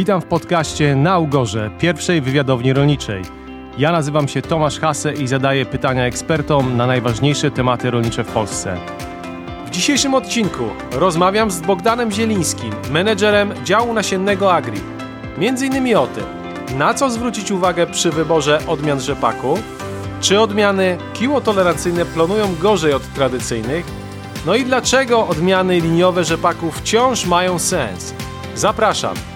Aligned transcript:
Witam 0.00 0.20
w 0.20 0.24
podcaście 0.24 0.96
Na 0.96 1.18
Ugorze, 1.18 1.70
pierwszej 1.78 2.20
wywiadowni 2.20 2.72
rolniczej. 2.72 3.22
Ja 3.78 3.92
nazywam 3.92 4.28
się 4.28 4.42
Tomasz 4.42 4.78
Hase 4.78 5.12
i 5.12 5.26
zadaję 5.26 5.66
pytania 5.66 6.04
ekspertom 6.04 6.76
na 6.76 6.86
najważniejsze 6.86 7.50
tematy 7.50 7.90
rolnicze 7.90 8.24
w 8.24 8.32
Polsce. 8.32 8.76
W 9.66 9.70
dzisiejszym 9.70 10.14
odcinku 10.14 10.64
rozmawiam 10.92 11.50
z 11.50 11.60
Bogdanem 11.60 12.12
Zielińskim, 12.12 12.70
menedżerem 12.90 13.54
działu 13.64 13.94
nasiennego 13.94 14.54
Agri. 14.54 14.80
Między 15.38 15.66
innymi 15.66 15.94
o 15.94 16.06
tym, 16.06 16.24
na 16.78 16.94
co 16.94 17.10
zwrócić 17.10 17.50
uwagę 17.50 17.86
przy 17.86 18.10
wyborze 18.10 18.60
odmian 18.66 19.00
rzepaku, 19.00 19.58
czy 20.20 20.40
odmiany 20.40 20.98
kiłotolerancyjne 21.14 22.04
plonują 22.04 22.54
gorzej 22.60 22.92
od 22.92 23.14
tradycyjnych, 23.14 23.86
no 24.46 24.54
i 24.54 24.64
dlaczego 24.64 25.28
odmiany 25.28 25.80
liniowe 25.80 26.24
rzepaku 26.24 26.70
wciąż 26.70 27.26
mają 27.26 27.58
sens. 27.58 28.14
Zapraszam. 28.54 29.29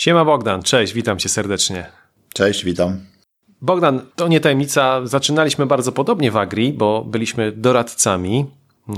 Siema 0.00 0.24
Bogdan, 0.24 0.62
cześć, 0.62 0.92
witam 0.92 1.18
cię 1.18 1.28
serdecznie. 1.28 1.86
Cześć, 2.34 2.64
witam. 2.64 3.00
Bogdan, 3.60 4.00
to 4.16 4.28
nie 4.28 4.40
tajemnica, 4.40 5.06
zaczynaliśmy 5.06 5.66
bardzo 5.66 5.92
podobnie 5.92 6.30
w 6.30 6.36
Agri, 6.36 6.72
bo 6.72 7.04
byliśmy 7.04 7.52
doradcami. 7.52 8.46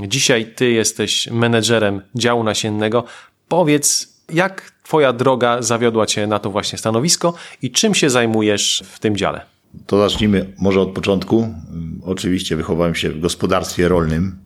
Dzisiaj 0.07 0.53
ty 0.55 0.71
jesteś 0.71 1.27
menedżerem 1.31 2.01
działu 2.15 2.43
nasiennego. 2.43 3.03
Powiedz, 3.47 4.13
jak 4.33 4.71
twoja 4.83 5.13
droga 5.13 5.61
zawiodła 5.61 6.05
cię 6.05 6.27
na 6.27 6.39
to 6.39 6.49
właśnie 6.49 6.77
stanowisko 6.77 7.33
i 7.61 7.71
czym 7.71 7.95
się 7.95 8.09
zajmujesz 8.09 8.83
w 8.85 8.99
tym 8.99 9.17
dziale? 9.17 9.41
To 9.87 10.09
zacznijmy 10.09 10.53
może 10.57 10.81
od 10.81 10.91
początku. 10.91 11.53
Oczywiście 12.05 12.55
wychowałem 12.55 12.95
się 12.95 13.09
w 13.09 13.19
gospodarstwie 13.19 13.87
rolnym. 13.87 14.37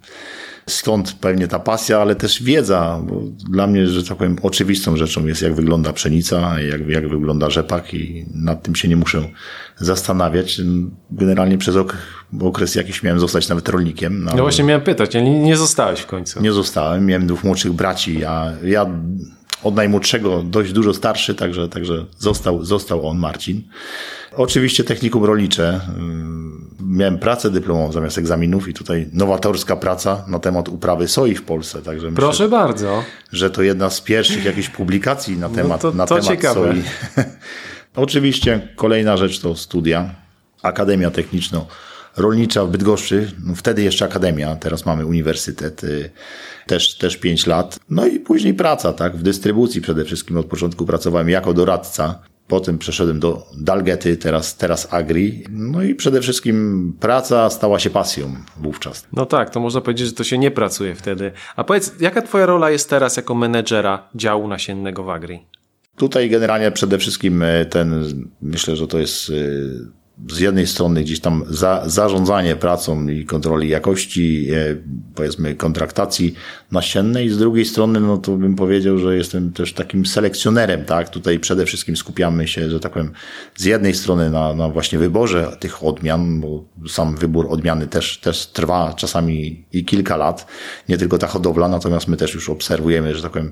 Stąd 0.68 1.14
pewnie 1.14 1.48
ta 1.48 1.60
pasja, 1.60 2.02
ale 2.02 2.16
też 2.16 2.44
wiedza, 2.44 3.00
bo 3.04 3.22
dla 3.50 3.68
mnie, 3.68 3.88
że 3.88 4.04
tak 4.04 4.18
powiem, 4.18 4.36
oczywistą 4.42 4.98
rzeczą 4.98 5.26
jest, 5.26 5.42
jak 5.42 5.56
wygląda 5.56 5.94
pszenica, 5.94 6.62
jak, 6.62 6.88
jak 6.88 7.10
wygląda 7.10 7.50
rzepak 7.50 7.94
i 7.94 8.26
nad 8.34 8.64
tym 8.64 8.76
się 8.76 8.88
nie 8.88 8.96
muszę 8.96 9.22
zastanawiać. 9.78 10.62
Generalnie 11.12 11.58
przez 11.58 11.76
okres 12.42 12.76
jakiś 12.76 13.04
miałem 13.04 13.20
zostać 13.20 13.50
nawet 13.50 13.70
rolnikiem. 13.70 14.24
No, 14.24 14.32
no 14.36 14.42
właśnie 14.42 14.64
miałem 14.64 14.82
pytać, 14.82 15.16
ale 15.16 15.30
nie 15.30 15.58
zostałeś 15.58 16.00
w 16.00 16.06
końcu. 16.06 16.42
Nie 16.42 16.52
zostałem, 16.52 17.06
miałem 17.06 17.28
dwóch 17.28 17.44
młodszych 17.44 17.74
braci, 17.74 18.20
ja, 18.20 18.54
ja 18.64 18.86
od 19.68 19.76
najmłodszego 19.76 20.44
dość 20.44 20.72
dużo 20.74 20.94
starszy, 20.94 21.36
także, 21.36 21.70
także 21.70 22.06
został, 22.20 22.66
został 22.66 23.08
on, 23.08 23.18
Marcin. 23.18 23.62
Oczywiście 24.36 24.84
technikum 24.84 25.24
rolnicze. 25.24 25.82
Miałem 26.80 27.20
pracę 27.20 27.50
dyplomową 27.52 27.92
zamiast 27.92 28.18
egzaminów 28.18 28.68
i 28.68 28.74
tutaj 28.74 29.10
nowatorska 29.14 29.76
praca 29.76 30.26
na 30.28 30.40
temat 30.40 30.70
uprawy 30.70 31.08
soi 31.08 31.36
w 31.36 31.44
Polsce. 31.44 31.82
Także 31.82 32.12
Proszę 32.12 32.44
myślę, 32.44 32.58
bardzo. 32.58 33.04
Że 33.32 33.50
to 33.50 33.62
jedna 33.62 33.90
z 33.90 34.02
pierwszych 34.02 34.46
jakichś 34.46 34.70
publikacji 34.70 35.38
na 35.38 35.50
no 35.50 35.56
temat, 35.56 35.84
no 35.84 35.92
to, 35.92 35.98
na 35.98 36.06
to 36.06 36.16
temat 36.16 36.30
ciekawe. 36.30 36.74
soi. 36.74 36.84
Oczywiście 37.96 38.68
kolejna 38.76 39.18
rzecz 39.18 39.40
to 39.40 39.56
studia. 39.56 40.10
Akademia 40.62 41.12
Techniczna 41.12 41.62
Rolnicza 42.18 42.66
w 42.66 42.70
Bydgoszczy, 42.70 43.32
no 43.46 43.56
wtedy 43.56 43.84
jeszcze 43.84 44.06
akademia, 44.06 44.56
teraz 44.56 44.86
mamy 44.86 45.06
uniwersytet, 45.06 45.84
y, 45.84 46.10
też, 46.68 46.98
też 46.98 47.18
5 47.18 47.48
lat. 47.48 47.80
No 47.90 48.08
i 48.08 48.20
później 48.20 48.54
praca, 48.54 48.94
tak, 48.94 49.18
w 49.18 49.24
dystrybucji 49.24 49.82
przede 49.82 50.06
wszystkim 50.06 50.38
od 50.38 50.46
początku 50.46 50.86
pracowałem 50.86 51.30
jako 51.30 51.54
doradca 51.54 52.20
Potem 52.48 52.78
przeszedłem 52.78 53.20
do 53.20 53.46
Dalgety, 53.58 54.18
teraz, 54.18 54.58
teraz 54.58 54.94
Agri. 54.94 55.44
No 55.50 55.84
i 55.84 55.96
przede 55.96 56.22
wszystkim 56.22 56.94
praca 57.00 57.50
stała 57.50 57.80
się 57.80 57.90
pasją 57.90 58.36
wówczas. 58.58 59.08
No 59.14 59.26
tak, 59.26 59.50
to 59.50 59.60
można 59.60 59.82
powiedzieć, 59.82 60.08
że 60.08 60.14
to 60.14 60.24
się 60.24 60.38
nie 60.38 60.52
pracuje 60.52 60.96
wtedy. 60.96 61.32
A 61.56 61.64
powiedz, 61.64 61.94
jaka 62.00 62.22
twoja 62.22 62.46
rola 62.46 62.70
jest 62.70 62.90
teraz 62.90 63.18
jako 63.18 63.36
menedżera 63.36 64.10
działu 64.16 64.48
nasiennego 64.48 65.04
w 65.04 65.10
Agri? 65.10 65.40
Tutaj 65.96 66.30
generalnie 66.30 66.72
przede 66.72 66.98
wszystkim 66.98 67.44
e, 67.44 67.66
ten, 67.66 68.04
myślę, 68.42 68.76
że 68.76 68.88
to 68.88 69.00
jest 69.00 69.30
e, 69.30 69.34
z 70.30 70.40
jednej 70.40 70.68
strony 70.68 71.04
gdzieś 71.04 71.20
tam 71.20 71.44
za, 71.50 71.84
zarządzanie 71.86 72.56
pracą 72.56 73.08
i 73.08 73.26
kontroli 73.26 73.70
jakości, 73.70 74.48
e, 74.52 74.76
powiedzmy 75.16 75.56
kontraktacji 75.56 76.34
nasiennej, 76.72 77.30
z 77.30 77.38
drugiej 77.38 77.66
strony, 77.66 78.00
no 78.00 78.18
to 78.18 78.32
bym 78.32 78.56
powiedział, 78.56 78.98
że 78.98 79.18
jestem 79.18 79.54
też 79.54 79.74
takim 79.74 80.06
selekcjonerem, 80.06 80.86
tak? 80.86 81.10
Tutaj 81.10 81.40
przede 81.40 81.66
wszystkim 81.66 81.98
skupiamy 81.98 82.48
się, 82.48 82.70
że 82.70 82.80
tak 82.80 82.92
powiem, 82.92 83.12
z 83.56 83.66
jednej 83.66 83.94
strony 83.94 84.30
na, 84.30 84.54
na 84.54 84.70
właśnie 84.70 85.00
wyborze 85.00 85.58
tych 85.60 85.84
odmian, 85.84 86.42
bo 86.42 86.64
sam 86.88 87.16
wybór 87.16 87.48
odmiany 87.50 87.88
też, 87.88 88.18
też 88.18 88.46
trwa 88.46 88.94
czasami 88.94 89.66
i 89.74 89.86
kilka 89.86 90.18
lat, 90.18 90.48
nie 90.90 90.98
tylko 90.98 91.18
ta 91.18 91.28
hodowla, 91.28 91.68
natomiast 91.68 92.08
my 92.08 92.18
też 92.18 92.34
już 92.34 92.50
obserwujemy, 92.50 93.16
że 93.16 93.22
tak 93.22 93.32
powiem, 93.32 93.52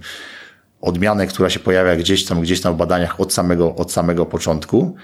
odmianę, 0.82 1.28
która 1.28 1.50
się 1.50 1.59
pojawia 1.59 1.96
gdzieś 1.96 2.26
tam, 2.26 2.42
gdzieś 2.42 2.62
tam 2.62 2.74
w 2.74 2.78
badaniach 2.78 3.20
od 3.20 3.34
samego, 3.34 3.76
od 3.76 3.92
samego 3.92 4.26
początku 4.26 4.96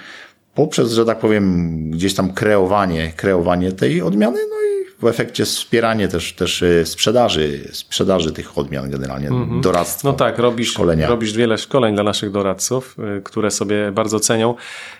poprzez, 0.55 0.93
że 0.93 1.05
tak 1.05 1.19
powiem, 1.19 1.91
gdzieś 1.91 2.15
tam 2.15 2.33
kreowanie, 2.33 3.13
kreowanie 3.15 3.71
tej 3.71 4.01
odmiany, 4.01 4.39
no 4.49 4.55
i 4.55 4.71
w 5.01 5.05
efekcie 5.05 5.45
wspieranie 5.45 6.07
też, 6.07 6.33
też 6.33 6.63
e, 6.63 6.85
sprzedaży, 6.85 7.69
sprzedaży 7.71 8.31
tych 8.31 8.57
odmian 8.57 8.89
generalnie, 8.89 9.27
mm 9.27 9.49
-hmm. 9.49 9.61
doradztwa. 9.61 10.07
No 10.07 10.13
tak, 10.13 10.39
robisz, 10.39 10.71
szkolenia. 10.71 11.07
robisz 11.07 11.33
wiele 11.33 11.57
szkoleń 11.57 11.95
dla 11.95 12.03
naszych 12.03 12.31
doradców, 12.31 12.95
e, 13.17 13.21
które 13.21 13.51
sobie 13.51 13.91
bardzo 13.91 14.19
cenią. 14.19 14.55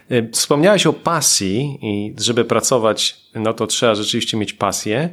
E, 0.09 0.29
wspomniałeś 0.29 0.87
o 0.87 0.93
pasji 0.93 1.79
i 1.81 2.15
żeby 2.19 2.45
pracować, 2.45 3.17
no 3.35 3.53
to 3.53 3.67
trzeba 3.67 3.95
rzeczywiście 3.95 4.37
mieć 4.37 4.53
pasję. 4.53 5.09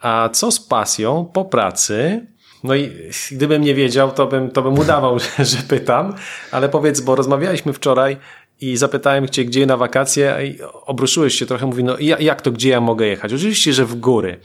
A 0.00 0.28
co 0.32 0.50
z 0.50 0.60
pasją 0.60 1.30
po 1.32 1.44
pracy? 1.44 2.26
No 2.64 2.74
i 2.74 2.90
gdybym 3.30 3.62
nie 3.62 3.74
wiedział, 3.74 4.12
to 4.12 4.26
bym, 4.26 4.50
to 4.50 4.62
bym 4.62 4.78
udawał, 4.78 5.18
że, 5.18 5.44
że 5.56 5.58
pytam, 5.68 6.14
ale 6.52 6.68
powiedz, 6.68 7.00
bo 7.00 7.14
rozmawialiśmy 7.14 7.72
wczoraj 7.72 8.16
i 8.60 8.76
zapytałem 8.76 9.28
cię, 9.28 9.44
gdzie 9.44 9.66
na 9.66 9.76
wakacje 9.76 10.36
i 10.44 10.58
obruszyłeś 10.86 11.34
się 11.34 11.46
trochę, 11.46 11.66
mówi, 11.66 11.84
no 11.84 11.96
jak 11.98 12.42
to, 12.42 12.52
gdzie 12.52 12.68
ja 12.68 12.80
mogę 12.80 13.06
jechać? 13.06 13.32
Oczywiście, 13.32 13.72
że 13.72 13.84
w 13.84 13.94
góry. 13.94 14.36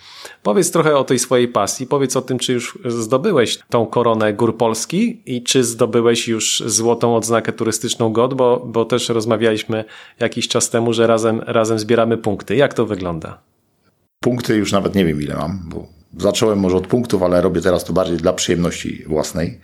Powiedz 0.43 0.71
trochę 0.71 0.97
o 0.97 1.03
tej 1.03 1.19
swojej 1.19 1.47
pasji, 1.47 1.87
powiedz 1.87 2.15
o 2.15 2.21
tym, 2.21 2.39
czy 2.39 2.53
już 2.53 2.79
zdobyłeś 2.85 3.59
tą 3.69 3.85
koronę 3.85 4.33
gór 4.33 4.57
Polski 4.57 5.21
i 5.25 5.43
czy 5.43 5.63
zdobyłeś 5.63 6.27
już 6.27 6.63
złotą 6.65 7.15
odznakę 7.15 7.53
turystyczną 7.53 8.13
GOD, 8.13 8.33
bo, 8.33 8.63
bo 8.65 8.85
też 8.85 9.09
rozmawialiśmy 9.09 9.85
jakiś 10.19 10.47
czas 10.47 10.69
temu, 10.69 10.93
że 10.93 11.07
razem, 11.07 11.41
razem 11.47 11.79
zbieramy 11.79 12.17
punkty. 12.17 12.55
Jak 12.55 12.73
to 12.73 12.85
wygląda? 12.85 13.41
Punkty 14.19 14.55
już 14.55 14.71
nawet 14.71 14.95
nie 14.95 15.05
wiem 15.05 15.21
ile 15.21 15.35
mam, 15.35 15.59
bo 15.65 15.87
zacząłem 16.17 16.59
może 16.59 16.77
od 16.77 16.87
punktów, 16.87 17.23
ale 17.23 17.41
robię 17.41 17.61
teraz 17.61 17.83
to 17.83 17.93
bardziej 17.93 18.17
dla 18.17 18.33
przyjemności 18.33 19.03
własnej. 19.07 19.59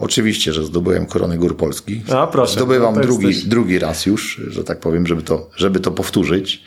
Oczywiście, 0.00 0.52
że 0.52 0.64
zdobyłem 0.64 1.06
koronę 1.06 1.38
gór 1.38 1.56
Polski. 1.56 2.02
A, 2.14 2.26
proszę. 2.26 2.52
Zdobywam 2.52 2.94
no 2.94 3.00
drugi, 3.00 3.26
jesteś... 3.26 3.44
drugi 3.44 3.78
raz 3.78 4.06
już, 4.06 4.40
że 4.48 4.64
tak 4.64 4.80
powiem, 4.80 5.06
żeby 5.06 5.22
to, 5.22 5.50
żeby 5.56 5.80
to 5.80 5.90
powtórzyć. 5.90 6.62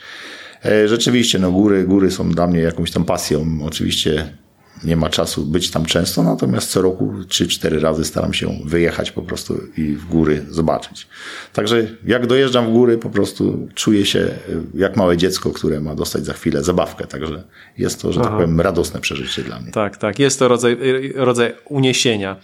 E, 0.65 0.87
rzeczywiście, 0.87 1.39
no 1.39 1.51
góry, 1.51 1.83
góry 1.83 2.11
są 2.11 2.29
dla 2.29 2.47
mnie 2.47 2.59
jakąś 2.59 2.91
tam 2.91 3.05
pasją. 3.05 3.45
Oczywiście 3.63 4.37
nie 4.83 4.95
ma 4.95 5.09
czasu 5.09 5.45
być 5.45 5.71
tam 5.71 5.85
często, 5.85 6.23
natomiast 6.23 6.69
co 6.69 6.81
roku 6.81 7.13
3-4 7.27 7.79
razy 7.79 8.05
staram 8.05 8.33
się 8.33 8.59
wyjechać 8.65 9.11
po 9.11 9.21
prostu 9.21 9.59
i 9.77 9.95
w 9.95 10.05
góry 10.05 10.45
zobaczyć. 10.49 11.07
Także 11.53 11.87
jak 12.05 12.27
dojeżdżam 12.27 12.67
w 12.67 12.71
góry, 12.71 12.97
po 12.97 13.09
prostu 13.09 13.67
czuję 13.75 14.05
się 14.05 14.31
jak 14.73 14.95
małe 14.95 15.17
dziecko, 15.17 15.51
które 15.51 15.81
ma 15.81 15.95
dostać 15.95 16.25
za 16.25 16.33
chwilę 16.33 16.63
zabawkę. 16.63 17.07
Także 17.07 17.43
jest 17.77 18.01
to, 18.01 18.13
że 18.13 18.19
tak 18.19 18.27
Aha. 18.27 18.37
tak 18.37 18.45
powiem, 18.45 18.61
radosne 18.61 18.99
przeżycie 18.99 19.43
dla 19.43 19.59
mnie. 19.59 19.71
Tak, 19.71 19.97
tak. 19.97 20.19
Jest 20.19 20.39
to 20.39 20.47
rodzaj, 20.47 20.77
rodzaj 21.15 21.55
uniesienia. 21.69 22.35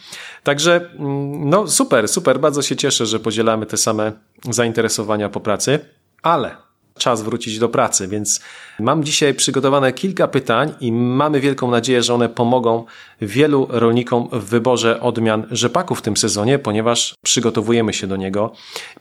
Także 0.44 0.90
mm, 1.00 1.50
no 1.50 1.68
super, 1.68 2.08
super. 2.08 2.40
Bardzo 2.40 2.62
się 2.62 2.76
cieszę, 2.76 3.06
że 3.06 3.20
podzielamy 3.20 3.66
te 3.66 3.78
same 3.78 4.12
zainteresowania 4.50 5.30
po 5.30 5.40
pracy, 5.40 5.80
ale 6.22 6.69
czas 7.00 7.22
wrócić 7.22 7.60
do 7.60 7.70
pracy, 7.70 8.08
więc 8.08 8.40
mam 8.80 9.04
dzisiaj 9.04 9.34
przygotowane 9.34 9.94
kilka 9.94 10.28
pytań 10.28 10.74
i 10.80 10.92
mamy 10.92 11.40
wielką 11.40 11.72
nadzieję, 11.72 12.04
że 12.04 12.14
one 12.14 12.30
pomogą 12.30 12.86
wielu 13.22 13.68
rolnikom 13.70 14.30
w 14.32 14.46
wyborze 14.46 15.02
odmian 15.02 15.48
rzepaku 15.52 15.96
w 15.96 16.02
tym 16.02 16.18
sezonie, 16.18 16.60
ponieważ 16.60 17.16
przygotowujemy 17.24 17.94
się 17.94 18.08
do 18.08 18.16
niego. 18.16 18.52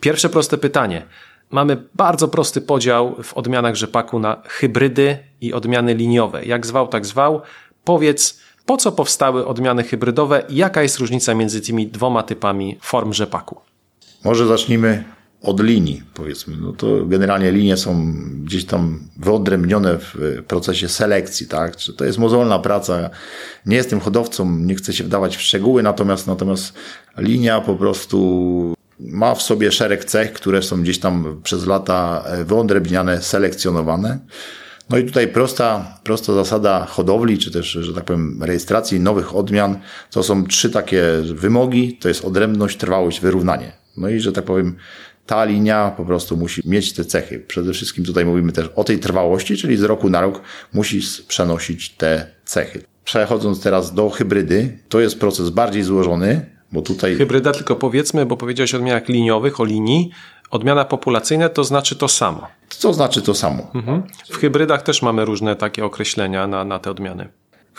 Pierwsze 0.00 0.28
proste 0.28 0.58
pytanie. 0.58 1.02
Mamy 1.50 1.76
bardzo 1.94 2.28
prosty 2.28 2.60
podział 2.60 3.14
w 3.22 3.34
odmianach 3.34 3.74
rzepaku 3.74 4.18
na 4.18 4.42
hybrydy 4.44 5.18
i 5.40 5.52
odmiany 5.52 5.94
liniowe. 5.94 6.44
Jak 6.44 6.66
zwał, 6.66 6.88
tak 6.88 7.06
zwał. 7.06 7.40
Powiedz, 7.84 8.40
po 8.66 8.76
co 8.76 8.92
powstały 8.92 9.46
odmiany 9.46 9.82
hybrydowe 9.82 10.42
i 10.48 10.56
jaka 10.56 10.82
jest 10.82 10.98
różnica 10.98 11.34
między 11.34 11.60
tymi 11.60 11.86
dwoma 11.86 12.22
typami 12.22 12.78
form 12.80 13.12
rzepaku? 13.12 13.60
Może 14.24 14.46
zacznijmy 14.46 15.04
od 15.42 15.62
linii, 15.62 16.02
powiedzmy. 16.14 16.56
No 16.60 16.72
to 16.72 17.06
generalnie 17.06 17.52
linie 17.52 17.76
są 17.76 18.14
gdzieś 18.44 18.64
tam 18.64 19.00
wyodrębnione 19.16 19.98
w 19.98 20.42
procesie 20.48 20.88
selekcji, 20.88 21.46
tak? 21.46 21.76
Czy 21.76 21.92
to 21.92 22.04
jest 22.04 22.18
mozolna 22.18 22.58
praca. 22.58 23.10
Nie 23.66 23.76
jestem 23.76 24.00
hodowcą, 24.00 24.56
nie 24.56 24.74
chcę 24.74 24.92
się 24.92 25.04
wdawać 25.04 25.36
w 25.36 25.40
szczegóły, 25.40 25.82
natomiast, 25.82 26.26
natomiast 26.26 26.74
linia 27.18 27.60
po 27.60 27.76
prostu 27.76 28.74
ma 29.00 29.34
w 29.34 29.42
sobie 29.42 29.72
szereg 29.72 30.04
cech, 30.04 30.32
które 30.32 30.62
są 30.62 30.82
gdzieś 30.82 30.98
tam 30.98 31.40
przez 31.42 31.66
lata 31.66 32.24
wyodrębniane, 32.44 33.22
selekcjonowane. 33.22 34.18
No 34.90 34.98
i 34.98 35.04
tutaj 35.04 35.28
prosta, 35.28 35.98
prosta 36.04 36.32
zasada 36.32 36.86
hodowli, 36.86 37.38
czy 37.38 37.50
też, 37.50 37.66
że 37.66 37.94
tak 37.94 38.04
powiem, 38.04 38.42
rejestracji 38.42 39.00
nowych 39.00 39.36
odmian, 39.36 39.78
to 40.10 40.22
są 40.22 40.46
trzy 40.46 40.70
takie 40.70 41.02
wymogi, 41.34 41.96
to 41.96 42.08
jest 42.08 42.24
odrębność, 42.24 42.76
trwałość, 42.76 43.20
wyrównanie. 43.20 43.72
No 43.96 44.08
i, 44.08 44.20
że 44.20 44.32
tak 44.32 44.44
powiem, 44.44 44.76
ta 45.28 45.44
linia 45.44 45.92
po 45.96 46.04
prostu 46.04 46.36
musi 46.36 46.62
mieć 46.64 46.92
te 46.92 47.04
cechy. 47.04 47.40
Przede 47.40 47.72
wszystkim 47.72 48.04
tutaj 48.04 48.24
mówimy 48.24 48.52
też 48.52 48.70
o 48.76 48.84
tej 48.84 48.98
trwałości, 48.98 49.56
czyli 49.56 49.76
z 49.76 49.82
roku 49.82 50.10
na 50.10 50.20
rok 50.20 50.40
musi 50.72 51.00
przenosić 51.28 51.90
te 51.90 52.26
cechy. 52.44 52.82
Przechodząc 53.04 53.62
teraz 53.62 53.94
do 53.94 54.10
hybrydy, 54.10 54.78
to 54.88 55.00
jest 55.00 55.20
proces 55.20 55.50
bardziej 55.50 55.82
złożony, 55.82 56.46
bo 56.72 56.82
tutaj... 56.82 57.16
Hybryda 57.16 57.52
tylko 57.52 57.76
powiedzmy, 57.76 58.26
bo 58.26 58.36
powiedziałeś 58.36 58.74
o 58.74 58.76
odmianach 58.76 59.08
liniowych, 59.08 59.60
o 59.60 59.64
linii. 59.64 60.10
Odmiana 60.50 60.84
populacyjna 60.84 61.48
to 61.48 61.64
znaczy 61.64 61.96
to 61.96 62.08
samo. 62.08 62.46
To 62.80 62.94
znaczy 62.94 63.22
to 63.22 63.34
samo. 63.34 63.70
Mhm. 63.74 64.02
W 64.30 64.36
hybrydach 64.36 64.82
też 64.82 65.02
mamy 65.02 65.24
różne 65.24 65.56
takie 65.56 65.84
określenia 65.84 66.46
na, 66.46 66.64
na 66.64 66.78
te 66.78 66.90
odmiany. 66.90 67.28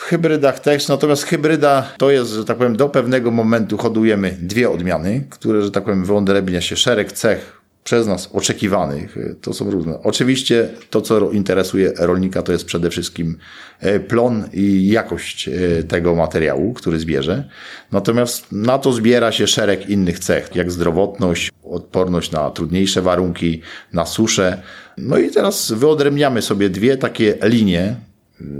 Hybrydach 0.00 0.60
też, 0.60 0.88
natomiast 0.88 1.24
hybryda 1.24 1.92
to 1.98 2.10
jest, 2.10 2.30
że 2.30 2.44
tak 2.44 2.56
powiem, 2.56 2.76
do 2.76 2.88
pewnego 2.88 3.30
momentu 3.30 3.76
hodujemy 3.78 4.36
dwie 4.40 4.70
odmiany, 4.70 5.24
które, 5.30 5.62
że 5.62 5.70
tak 5.70 5.84
powiem, 5.84 6.04
wyodrębnia 6.04 6.60
się 6.60 6.76
szereg 6.76 7.12
cech 7.12 7.60
przez 7.84 8.06
nas 8.06 8.28
oczekiwanych. 8.32 9.16
To 9.40 9.52
są 9.52 9.70
różne. 9.70 10.02
Oczywiście 10.02 10.68
to, 10.90 11.00
co 11.00 11.30
interesuje 11.30 11.92
rolnika, 11.98 12.42
to 12.42 12.52
jest 12.52 12.64
przede 12.64 12.90
wszystkim 12.90 13.38
e, 13.80 14.00
plon 14.00 14.44
i 14.52 14.88
jakość 14.88 15.48
e, 15.48 15.82
tego 15.82 16.14
materiału, 16.14 16.72
który 16.72 16.98
zbierze. 16.98 17.48
Natomiast 17.92 18.52
na 18.52 18.78
to 18.78 18.92
zbiera 18.92 19.32
się 19.32 19.46
szereg 19.46 19.88
innych 19.88 20.18
cech, 20.18 20.56
jak 20.56 20.70
zdrowotność, 20.70 21.50
odporność 21.64 22.30
na 22.30 22.50
trudniejsze 22.50 23.02
warunki, 23.02 23.60
na 23.92 24.06
suszę. 24.06 24.62
No 24.98 25.18
i 25.18 25.30
teraz 25.30 25.72
wyodrębniamy 25.72 26.42
sobie 26.42 26.70
dwie 26.70 26.96
takie 26.96 27.34
linie, 27.42 27.96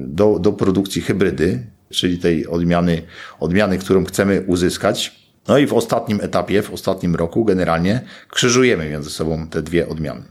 do, 0.07 0.39
do 0.39 0.53
produkcji 0.53 1.03
hybrydy, 1.03 1.67
czyli 1.91 2.19
tej 2.19 2.47
odmiany, 2.47 3.03
odmiany, 3.41 3.79
którą 3.79 4.05
chcemy 4.05 4.45
uzyskać. 4.47 5.21
No 5.49 5.59
i 5.59 5.67
w 5.67 5.73
ostatnim 5.73 6.21
etapie, 6.21 6.63
w 6.63 6.73
ostatnim 6.73 7.15
roku 7.15 7.45
generalnie 7.45 8.01
krzyżujemy 8.29 8.91
między 8.91 9.11
sobą 9.11 9.47
te 9.47 9.63
dwie 9.63 9.89
odmiany. 9.89 10.23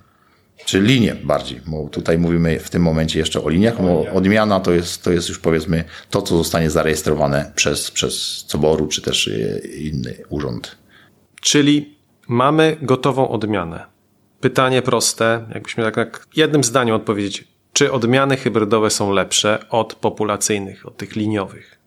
Czy 0.66 0.82
linie 0.82 1.16
bardziej, 1.24 1.62
bo 1.68 1.90
tutaj 1.90 2.18
mówimy 2.18 2.60
w 2.60 2.70
tym 2.70 2.82
momencie 2.82 3.20
jeszcze 3.20 3.44
o 3.44 3.50
liniach, 3.50 3.82
bo 3.82 4.06
odmiana 4.14 4.60
to 4.60 4.72
jest, 4.72 5.04
to 5.04 5.12
jest 5.12 5.30
już 5.30 5.40
powiedzmy 5.40 5.84
to, 6.10 6.22
co 6.22 6.38
zostanie 6.38 6.70
zarejestrowane 6.70 7.52
przez, 7.56 7.92
przez 7.92 8.46
Coboru, 8.48 8.88
czy 8.88 9.02
też 9.02 9.30
inny 9.78 10.16
urząd. 10.30 10.78
Czyli 11.42 11.98
mamy 12.28 12.78
gotową 12.82 13.30
odmianę. 13.30 13.86
Pytanie 14.40 14.82
proste, 14.82 15.46
jakbyśmy 15.54 15.84
tak, 15.84 15.96
tak 15.96 16.28
jednym 16.36 16.64
zdaniem 16.64 16.96
odpowiedzieć. 16.96 17.48
Czy 17.74 17.92
odmiany 17.92 18.38
hybrydowe 18.38 18.90
są 18.90 19.12
lepsze 19.14 19.66
od 19.70 19.96
populacyjnych, 19.96 20.86
od 20.86 20.98
tych 20.98 21.16
liniowych? 21.16 21.80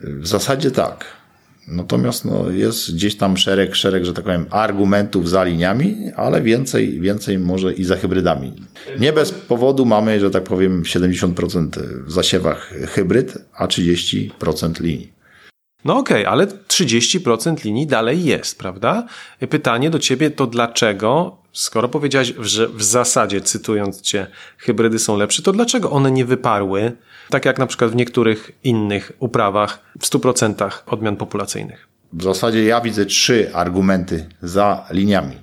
W 0.00 0.26
zasadzie 0.26 0.70
tak. 0.70 1.20
Natomiast 1.68 2.24
no, 2.24 2.50
jest 2.50 2.94
gdzieś 2.94 3.16
tam 3.16 3.36
szereg, 3.36 3.74
szereg, 3.74 4.04
że 4.04 4.14
tak 4.14 4.24
powiem, 4.24 4.46
argumentów 4.50 5.28
za 5.28 5.44
liniami, 5.44 5.96
ale 6.16 6.42
więcej, 6.42 7.00
więcej 7.00 7.38
może 7.38 7.72
i 7.72 7.84
za 7.84 7.96
hybrydami. 7.96 8.52
Nie 8.98 9.12
bez 9.12 9.32
powodu 9.32 9.86
mamy, 9.86 10.20
że 10.20 10.30
tak 10.30 10.42
powiem, 10.42 10.82
70% 10.82 11.68
w 12.06 12.12
zasiewach 12.12 12.72
hybryd, 12.88 13.38
a 13.54 13.66
30% 13.66 14.80
linii. 14.80 15.12
No 15.84 15.98
okej, 15.98 16.22
okay, 16.22 16.32
ale 16.32 16.46
30% 16.46 17.64
linii 17.64 17.86
dalej 17.86 18.24
jest, 18.24 18.58
prawda? 18.58 19.06
Pytanie 19.50 19.90
do 19.90 19.98
ciebie 19.98 20.30
to 20.30 20.46
dlaczego, 20.46 21.39
skoro 21.52 21.88
powiedziałeś, 21.88 22.34
że 22.38 22.68
w 22.68 22.82
zasadzie, 22.82 23.40
cytując 23.40 24.00
cię, 24.00 24.26
hybrydy 24.58 24.98
są 24.98 25.16
lepsze, 25.16 25.42
to 25.42 25.52
dlaczego 25.52 25.90
one 25.90 26.10
nie 26.10 26.24
wyparły, 26.24 26.92
tak 27.30 27.44
jak 27.44 27.58
na 27.58 27.66
przykład 27.66 27.90
w 27.90 27.96
niektórych 27.96 28.52
innych 28.64 29.12
uprawach, 29.18 29.78
w 30.00 30.04
100% 30.04 30.70
odmian 30.86 31.16
populacyjnych? 31.16 31.88
W 32.12 32.22
zasadzie 32.22 32.64
ja 32.64 32.80
widzę 32.80 33.06
trzy 33.06 33.50
argumenty 33.54 34.26
za 34.42 34.86
liniami. 34.90 35.36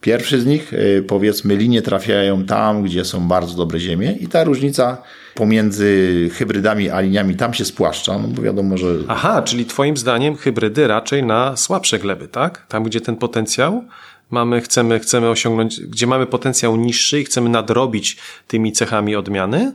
Pierwszy 0.00 0.40
z 0.40 0.46
nich, 0.46 0.72
y, 0.72 1.04
powiedzmy, 1.08 1.56
linie 1.56 1.82
trafiają 1.82 2.44
tam, 2.44 2.82
gdzie 2.82 3.04
są 3.04 3.28
bardzo 3.28 3.56
dobre 3.56 3.80
ziemie 3.80 4.12
i 4.12 4.28
ta 4.28 4.44
różnica 4.44 5.02
pomiędzy 5.34 6.30
hybrydami 6.32 6.90
a 6.90 7.00
liniami 7.00 7.36
tam 7.36 7.54
się 7.54 7.64
spłaszcza, 7.64 8.18
no 8.18 8.28
bo 8.28 8.42
wiadomo, 8.42 8.78
że... 8.78 8.86
Aha, 9.08 9.42
czyli 9.42 9.64
twoim 9.64 9.96
zdaniem 9.96 10.36
hybrydy 10.36 10.86
raczej 10.86 11.22
na 11.22 11.56
słabsze 11.56 11.98
gleby, 11.98 12.28
tak? 12.28 12.66
Tam, 12.68 12.84
gdzie 12.84 13.00
ten 13.00 13.16
potencjał 13.16 13.84
mamy, 14.32 14.60
chcemy, 14.60 15.00
chcemy 15.00 15.28
osiągnąć, 15.28 15.80
gdzie 15.80 16.06
mamy 16.06 16.26
potencjał 16.26 16.76
niższy 16.76 17.20
i 17.20 17.24
chcemy 17.24 17.50
nadrobić 17.50 18.16
tymi 18.46 18.72
cechami 18.72 19.16
odmiany? 19.16 19.72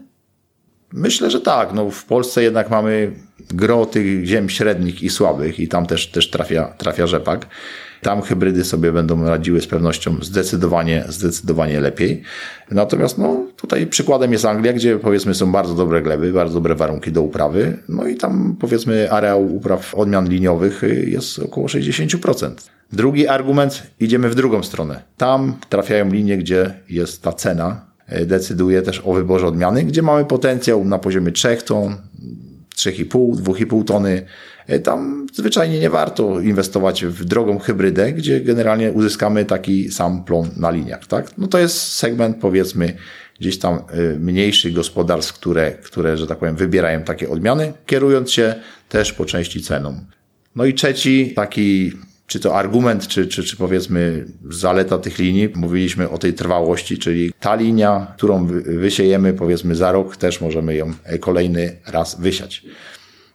Myślę, 0.94 1.32
że 1.32 1.42
tak. 1.42 1.74
No, 1.74 1.90
w 1.90 2.06
Polsce 2.06 2.44
jednak 2.44 2.70
mamy 2.70 3.12
gro 3.40 3.86
tych 3.86 4.26
ziem 4.26 4.50
średnich 4.50 5.04
i 5.04 5.10
słabych 5.10 5.60
i 5.60 5.68
tam 5.68 5.86
też, 5.86 6.08
też 6.08 6.30
trafia, 6.30 6.66
trafia 6.66 7.08
rzepak. 7.08 7.48
Tam 8.02 8.22
hybrydy 8.22 8.64
sobie 8.64 8.92
będą 8.92 9.24
radziły 9.24 9.62
z 9.62 9.68
pewnością 9.68 10.16
zdecydowanie, 10.22 11.06
zdecydowanie 11.10 11.80
lepiej. 11.80 12.22
Natomiast 12.72 13.18
no, 13.18 13.46
tutaj 13.56 13.88
przykładem 13.88 14.32
jest 14.32 14.46
Anglia, 14.46 14.74
gdzie 14.74 15.00
powiedzmy 15.00 15.36
są 15.36 15.52
bardzo 15.52 15.74
dobre 15.74 16.02
gleby, 16.02 16.34
bardzo 16.34 16.54
dobre 16.54 16.76
warunki 16.76 17.12
do 17.12 17.22
uprawy. 17.22 17.78
No 17.90 18.08
i 18.08 18.16
tam 18.16 18.56
powiedzmy 18.60 19.12
areał 19.12 19.56
upraw 19.56 19.96
odmian 19.96 20.30
liniowych 20.30 20.82
jest 21.06 21.40
około 21.40 21.68
60%. 21.68 22.52
Drugi 22.94 23.28
argument, 23.28 23.84
idziemy 24.00 24.30
w 24.30 24.36
drugą 24.36 24.64
stronę. 24.64 25.04
Tam 25.18 25.58
trafiają 25.70 26.10
linie, 26.10 26.38
gdzie 26.38 26.74
jest 26.90 27.22
ta 27.22 27.34
cena, 27.34 27.86
e, 28.08 28.26
decyduje 28.26 28.82
też 28.82 29.02
o 29.06 29.14
wyborze 29.14 29.48
odmiany, 29.48 29.84
gdzie 29.84 30.02
mamy 30.02 30.26
potencjał 30.26 30.86
na 30.86 31.00
poziomie 31.00 31.32
3 31.32 31.58
ton, 31.58 31.96
3,5, 32.76 33.36
2,5 33.36 33.84
tony. 33.84 34.26
E, 34.68 34.80
tam 34.80 35.28
zwyczajnie 35.34 35.80
nie 35.80 35.90
warto 35.90 36.40
inwestować 36.40 37.06
w 37.06 37.26
drogą 37.26 37.60
hybrydę, 37.60 38.14
gdzie 38.14 38.42
generalnie 38.42 38.92
uzyskamy 38.92 39.46
taki 39.46 39.92
sam 39.92 40.24
plon 40.24 40.50
na 40.58 40.72
liniach. 40.72 41.08
Tak? 41.08 41.38
No 41.38 41.48
to 41.48 41.60
jest 41.60 41.92
segment 41.92 42.38
powiedzmy 42.38 42.94
gdzieś 43.40 43.60
tam 43.60 43.76
e, 43.76 43.82
mniejszych 44.20 44.74
gospodarstw, 44.74 45.34
które, 45.34 45.72
które, 45.72 46.18
że 46.18 46.28
tak 46.28 46.38
powiem, 46.38 46.56
wybierają 46.56 47.04
takie 47.04 47.30
odmiany, 47.30 47.74
kierując 47.86 48.32
się 48.32 48.56
też 48.90 49.14
po 49.14 49.26
części 49.26 49.62
ceną. 49.62 50.00
No 50.56 50.66
i 50.66 50.74
trzeci 50.74 51.34
taki 51.36 51.92
czy 52.28 52.40
to 52.40 52.56
argument, 52.56 53.08
czy, 53.08 53.28
czy, 53.28 53.44
czy 53.44 53.58
powiedzmy 53.58 54.26
zaleta 54.50 54.98
tych 54.98 55.18
linii. 55.20 55.50
Mówiliśmy 55.56 56.10
o 56.10 56.18
tej 56.18 56.34
trwałości, 56.34 56.98
czyli 56.98 57.34
ta 57.40 57.56
linia, 57.56 58.14
którą 58.18 58.48
wysiejemy 58.66 59.34
powiedzmy 59.34 59.76
za 59.76 59.92
rok, 59.92 60.18
też 60.18 60.42
możemy 60.42 60.76
ją 60.76 60.94
kolejny 61.20 61.78
raz 61.86 62.22
wysiać. 62.22 62.66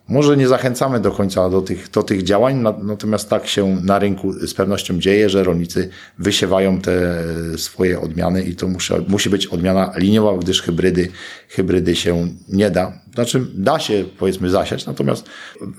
Może 0.08 0.36
nie 0.36 0.48
zachęcamy 0.48 1.00
do 1.00 1.10
końca 1.10 1.50
do 1.50 1.62
tych, 1.62 1.90
do 1.90 2.02
tych 2.02 2.22
działań, 2.22 2.64
natomiast 2.82 3.28
tak 3.28 3.46
się 3.46 3.76
na 3.84 3.98
rynku 3.98 4.32
z 4.32 4.54
pewnością 4.54 4.98
dzieje, 4.98 5.30
że 5.30 5.44
rolnicy 5.44 5.88
wysiewają 6.18 6.80
te 6.80 7.24
swoje 7.56 8.00
odmiany 8.00 8.42
i 8.42 8.56
to 8.56 8.68
musi, 8.68 8.92
musi 9.08 9.30
być 9.30 9.46
odmiana 9.46 9.92
liniowa, 9.96 10.38
gdyż 10.38 10.62
hybrydy, 10.62 11.08
hybrydy 11.48 11.96
się 11.96 12.28
nie 12.48 12.70
da. 12.70 12.92
Znaczy, 13.14 13.46
da 13.54 13.78
się 13.78 14.04
powiedzmy 14.18 14.50
zasiać, 14.50 14.86
natomiast 14.86 15.26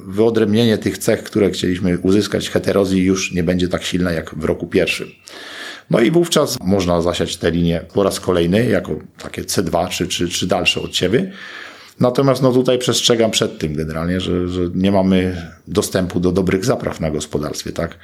wyodrębnienie 0.08 0.78
tych 0.78 0.98
cech, 0.98 1.24
które 1.24 1.52
chcieliśmy 1.52 1.98
uzyskać, 2.00 2.50
heterozji 2.50 3.04
już 3.04 3.32
nie 3.32 3.44
będzie 3.44 3.68
tak 3.68 3.84
silna 3.84 4.12
jak 4.12 4.36
w 4.36 4.44
roku 4.44 4.68
pierwszym. 4.68 5.08
No 5.90 6.00
i 6.00 6.12
wówczas 6.12 6.58
można 6.62 7.02
zasiać 7.02 7.38
te 7.38 7.52
linie 7.52 7.86
po 7.94 8.04
raz 8.04 8.20
kolejny 8.20 8.66
jako 8.70 8.92
takie 9.24 9.42
C2 9.42 9.90
czy, 9.90 10.08
czy, 10.08 10.30
czy 10.30 10.48
dalsze 10.48 10.82
odsiewy. 10.82 11.32
Natomiast 12.00 12.42
no 12.42 12.52
tutaj 12.52 12.80
przestrzegam 12.80 13.32
przed 13.32 13.58
tym 13.58 13.76
generalnie, 13.76 14.20
że, 14.20 14.48
że 14.48 14.62
nie 14.76 14.92
mamy 14.92 15.48
dostępu 15.68 16.20
do 16.20 16.32
dobrych 16.32 16.66
zapraw 16.66 17.00
na 17.00 17.12
gospodarstwie, 17.12 17.72
tak? 17.72 18.00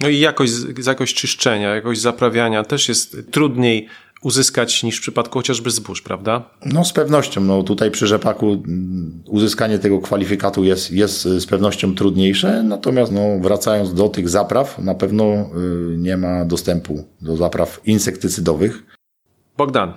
No 0.00 0.08
i 0.08 0.18
jakość, 0.18 0.52
jakość 0.86 1.14
czyszczenia, 1.14 1.74
jakość 1.74 2.00
zaprawiania 2.00 2.64
też 2.64 2.88
jest 2.88 3.16
trudniej 3.30 3.88
uzyskać 4.22 4.82
niż 4.82 4.98
w 4.98 5.00
przypadku 5.00 5.38
chociażby 5.38 5.70
zbóż, 5.70 6.02
prawda? 6.02 6.50
No 6.66 6.84
z 6.84 6.92
pewnością. 6.92 7.40
No 7.40 7.62
tutaj 7.62 7.90
przy 7.90 8.06
rzepaku 8.06 8.46
mm, 8.46 9.22
uzyskanie 9.26 9.78
tego 9.78 9.98
kwalifikatu 9.98 10.64
jest, 10.64 10.90
jest 10.90 11.22
z 11.22 11.46
pewnością 11.46 11.94
trudniejsze, 11.94 12.62
natomiast 12.62 13.12
no, 13.12 13.20
wracając 13.40 13.94
do 13.94 14.08
tych 14.08 14.28
zapraw, 14.28 14.78
na 14.78 14.94
pewno 14.94 15.24
y, 15.24 15.96
nie 15.98 16.16
ma 16.16 16.44
dostępu 16.44 17.04
do 17.20 17.36
zapraw 17.36 17.80
insektycydowych. 17.84 18.82
Bogdan, 19.56 19.92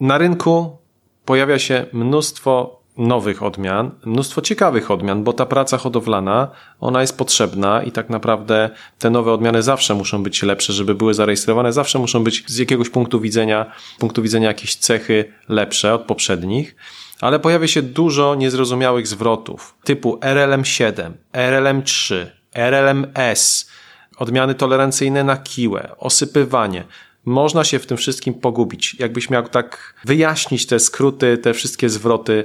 na 0.00 0.18
rynku 0.18 0.76
pojawia 1.24 1.58
się 1.58 1.86
mnóstwo 1.92 2.79
nowych 2.96 3.42
odmian, 3.42 3.90
mnóstwo 4.04 4.40
ciekawych 4.40 4.90
odmian, 4.90 5.24
bo 5.24 5.32
ta 5.32 5.46
praca 5.46 5.78
hodowlana, 5.78 6.48
ona 6.80 7.00
jest 7.00 7.18
potrzebna 7.18 7.82
i 7.82 7.92
tak 7.92 8.10
naprawdę 8.10 8.70
te 8.98 9.10
nowe 9.10 9.32
odmiany 9.32 9.62
zawsze 9.62 9.94
muszą 9.94 10.22
być 10.22 10.42
lepsze, 10.42 10.72
żeby 10.72 10.94
były 10.94 11.14
zarejestrowane, 11.14 11.72
zawsze 11.72 11.98
muszą 11.98 12.24
być 12.24 12.44
z 12.46 12.58
jakiegoś 12.58 12.90
punktu 12.90 13.20
widzenia, 13.20 13.72
punktu 13.98 14.22
widzenia 14.22 14.48
jakieś 14.48 14.76
cechy 14.76 15.32
lepsze 15.48 15.94
od 15.94 16.02
poprzednich. 16.02 16.76
Ale 17.20 17.40
pojawia 17.40 17.66
się 17.66 17.82
dużo 17.82 18.34
niezrozumiałych 18.34 19.06
zwrotów 19.06 19.74
typu 19.84 20.16
RLM7, 20.16 21.10
RLM3, 21.32 22.26
RLMS, 22.54 23.70
odmiany 24.16 24.54
tolerancyjne 24.54 25.24
na 25.24 25.36
kiłę, 25.36 25.90
osypywanie. 25.98 26.84
można 27.24 27.64
się 27.64 27.78
w 27.78 27.86
tym 27.86 27.96
wszystkim 27.96 28.34
pogubić. 28.34 28.96
Jakbyś 28.98 29.30
miał 29.30 29.48
tak 29.48 29.94
wyjaśnić 30.04 30.66
te 30.66 30.78
skróty, 30.78 31.38
te 31.38 31.54
wszystkie 31.54 31.88
zwroty 31.88 32.44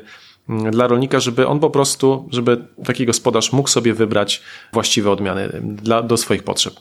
dla 0.71 0.87
rolnika, 0.87 1.19
żeby 1.19 1.47
on 1.47 1.59
po 1.59 1.69
prostu, 1.69 2.29
żeby 2.31 2.67
taki 2.85 3.05
gospodarz 3.05 3.53
mógł 3.53 3.69
sobie 3.69 3.93
wybrać 3.93 4.41
właściwe 4.73 5.11
odmiany 5.11 5.49
dla, 5.61 6.03
do 6.03 6.17
swoich 6.17 6.43
potrzeb. 6.43 6.73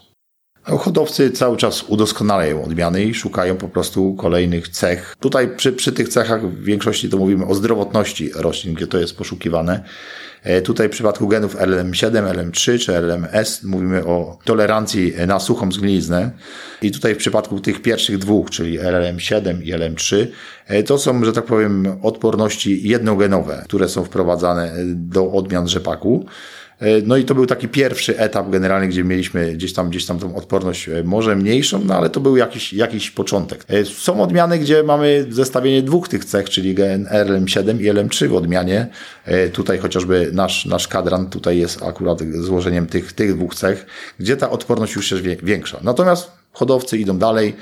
Hodowcy 0.65 1.31
cały 1.31 1.57
czas 1.57 1.83
udoskonalają 1.83 2.65
odmiany 2.65 3.05
i 3.05 3.15
szukają 3.15 3.57
po 3.57 3.69
prostu 3.69 4.15
kolejnych 4.15 4.69
cech. 4.69 5.17
Tutaj 5.21 5.57
przy, 5.57 5.73
przy 5.73 5.93
tych 5.93 6.09
cechach 6.09 6.51
w 6.51 6.65
większości 6.65 7.09
to 7.09 7.17
mówimy 7.17 7.47
o 7.47 7.55
zdrowotności 7.55 8.31
roślin, 8.35 8.75
gdzie 8.75 8.87
to 8.87 8.99
jest 8.99 9.17
poszukiwane. 9.17 9.85
E, 10.43 10.63
tutaj 10.63 10.89
w 10.89 10.91
przypadku 10.91 11.29
genów 11.29 11.57
LM7, 11.57 12.33
LM3 12.35 12.79
czy 12.79 12.93
LMS 12.97 13.63
mówimy 13.63 14.07
o 14.07 14.39
tolerancji 14.45 15.15
na 15.27 15.41
suchą 15.41 15.73
zgniliznę. 15.73 16.31
I 16.83 16.91
tutaj 16.91 17.15
w 17.15 17.19
przypadku 17.19 17.61
tych 17.61 17.83
pierwszych 17.83 18.19
dwóch, 18.19 18.51
czyli 18.51 18.81
LM7 18.81 19.63
i 19.63 19.73
LM3, 19.73 20.27
e, 20.67 20.83
to 20.83 20.99
są, 20.99 21.25
że 21.25 21.33
tak 21.33 21.45
powiem, 21.45 21.87
odporności 22.03 22.89
jednogenowe, 22.89 23.63
które 23.65 23.89
są 23.89 24.05
wprowadzane 24.05 24.73
do 24.87 25.33
odmian 25.33 25.69
rzepaku. 25.69 26.27
E, 26.79 27.03
no 27.07 27.17
i 27.17 27.25
to 27.25 27.35
był 27.35 27.47
taki 27.47 27.69
pierwszy 27.69 28.19
etap 28.19 28.51
generalnie, 28.51 28.89
gdzie 28.89 29.05
mieliśmy 29.05 29.53
gdzieś 29.53 29.73
tam, 29.73 29.91
gdzieś 29.91 30.07
tam 30.07 30.19
tą 30.19 30.37
odporność 30.37 30.89
e, 30.89 31.03
może 31.05 31.37
mniejszą, 31.37 31.85
no 31.85 31.95
ale 31.95 32.11
to 32.11 32.21
był 32.21 32.37
jakiś, 32.37 32.73
jakiś 32.73 33.11
początek. 33.11 33.65
E, 33.69 33.85
są 33.85 34.23
odmiany, 34.23 34.59
gdzie 34.59 34.83
mamy 34.83 35.27
zestawienie 35.31 35.83
dwóch 35.83 36.09
tych 36.09 36.25
cech, 36.25 36.51
czyli 36.51 36.75
gen 36.75 37.05
LM7 37.05 37.81
i 37.81 37.93
LM3 37.93 38.29
w 38.29 38.35
odmianie. 38.35 38.87
Tutaj 39.53 39.79
chociażby 39.79 40.31
nasz, 40.33 40.67
nasz 40.67 40.89
kadran 40.89 41.31
tutaj 41.31 41.59
jest 41.59 41.83
akurat 41.83 42.19
złożeniem 42.33 42.87
tych, 42.87 43.13
tych 43.13 43.35
dwóch 43.37 43.55
cech, 43.55 43.87
gdzie 44.21 44.37
ta 44.37 44.51
odporność 44.51 44.95
już 44.95 45.11
jest 45.11 45.25
większa. 45.43 45.79
Natomiast 45.83 46.31
hodowcy 46.53 46.99
idą 46.99 47.19
dalej, 47.19 47.57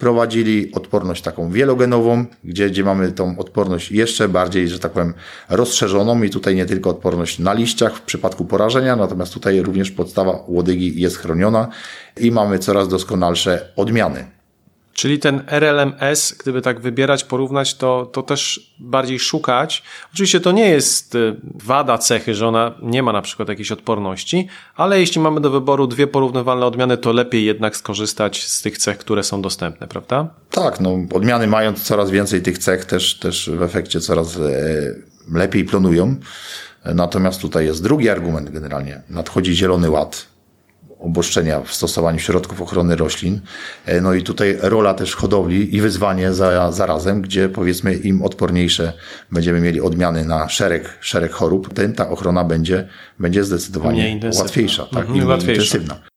prowadzili 0.00 0.72
odporność 0.72 1.22
taką 1.22 1.50
wielogenową, 1.50 2.24
gdzie, 2.44 2.70
gdzie 2.70 2.84
mamy 2.84 3.12
tą 3.12 3.38
odporność 3.38 3.92
jeszcze 3.92 4.28
bardziej, 4.28 4.68
że 4.68 4.78
tak 4.78 4.92
powiem, 4.92 5.14
rozszerzoną 5.48 6.22
i 6.22 6.30
tutaj 6.30 6.54
nie 6.56 6.66
tylko 6.66 6.90
odporność 6.90 7.38
na 7.38 7.52
liściach 7.52 7.96
w 7.96 8.02
przypadku 8.02 8.44
porażenia, 8.44 8.96
natomiast 8.96 9.34
tutaj 9.34 9.62
również 9.62 9.90
podstawa 9.90 10.44
łodygi 10.48 11.00
jest 11.00 11.16
chroniona 11.16 11.68
i 12.20 12.30
mamy 12.30 12.58
coraz 12.58 12.88
doskonalsze 12.88 13.72
odmiany. 13.76 14.39
Czyli 15.00 15.18
ten 15.18 15.42
RLMS, 15.46 16.34
gdyby 16.38 16.62
tak 16.62 16.80
wybierać, 16.80 17.24
porównać, 17.24 17.74
to, 17.74 18.10
to 18.12 18.22
też 18.22 18.72
bardziej 18.78 19.18
szukać. 19.18 19.82
Oczywiście 20.12 20.40
to 20.40 20.52
nie 20.52 20.68
jest 20.68 21.14
y, 21.14 21.36
wada 21.54 21.98
cechy, 21.98 22.34
że 22.34 22.48
ona 22.48 22.74
nie 22.82 23.02
ma 23.02 23.12
na 23.12 23.22
przykład 23.22 23.48
jakiejś 23.48 23.72
odporności, 23.72 24.48
ale 24.76 25.00
jeśli 25.00 25.20
mamy 25.20 25.40
do 25.40 25.50
wyboru 25.50 25.86
dwie 25.86 26.06
porównywalne 26.06 26.66
odmiany, 26.66 26.96
to 26.96 27.12
lepiej 27.12 27.44
jednak 27.44 27.76
skorzystać 27.76 28.46
z 28.46 28.62
tych 28.62 28.78
cech, 28.78 28.98
które 28.98 29.24
są 29.24 29.42
dostępne, 29.42 29.88
prawda? 29.88 30.28
Tak, 30.50 30.80
no 30.80 30.98
odmiany 31.14 31.46
mając 31.46 31.82
coraz 31.82 32.10
więcej 32.10 32.42
tych 32.42 32.58
cech 32.58 32.84
też, 32.84 33.18
też 33.18 33.50
w 33.50 33.62
efekcie 33.62 34.00
coraz 34.00 34.36
e, 34.36 34.40
lepiej 35.32 35.64
plonują. 35.64 36.16
Natomiast 36.84 37.40
tutaj 37.40 37.64
jest 37.64 37.82
drugi 37.82 38.08
argument 38.08 38.50
generalnie. 38.50 39.02
Nadchodzi 39.10 39.54
Zielony 39.54 39.90
Ład, 39.90 40.26
obostrzenia 41.00 41.60
w 41.60 41.74
stosowaniu 41.74 42.18
środków 42.18 42.62
ochrony 42.62 42.96
roślin. 42.96 43.40
E, 43.86 44.00
no 44.00 44.14
i 44.14 44.22
tutaj 44.22 44.56
rola 44.60 44.94
też 44.94 45.14
hodowli 45.14 45.76
i 45.76 45.80
wyzwanie 45.80 46.32
za, 46.32 46.72
zarazem, 46.72 47.22
gdzie 47.22 47.48
powiedzmy 47.48 47.94
im 47.94 48.22
odporniejsze 48.22 48.92
będziemy 49.32 49.60
mieli 49.60 49.80
odmiany 49.80 50.24
na 50.24 50.48
szereg, 50.48 50.98
szereg 51.00 51.32
chorób, 51.32 51.74
tym 51.74 51.92
ta 51.92 52.08
ochrona 52.08 52.44
będzie, 52.44 52.88
będzie 53.18 53.44
zdecydowanie 53.44 54.20
łatwiejsza 54.38 54.86
tak, 54.86 55.06
mhm, 55.06 55.18
i 55.18 55.24
łatwiejsza. 55.24 55.62
intensywna. 55.62 56.10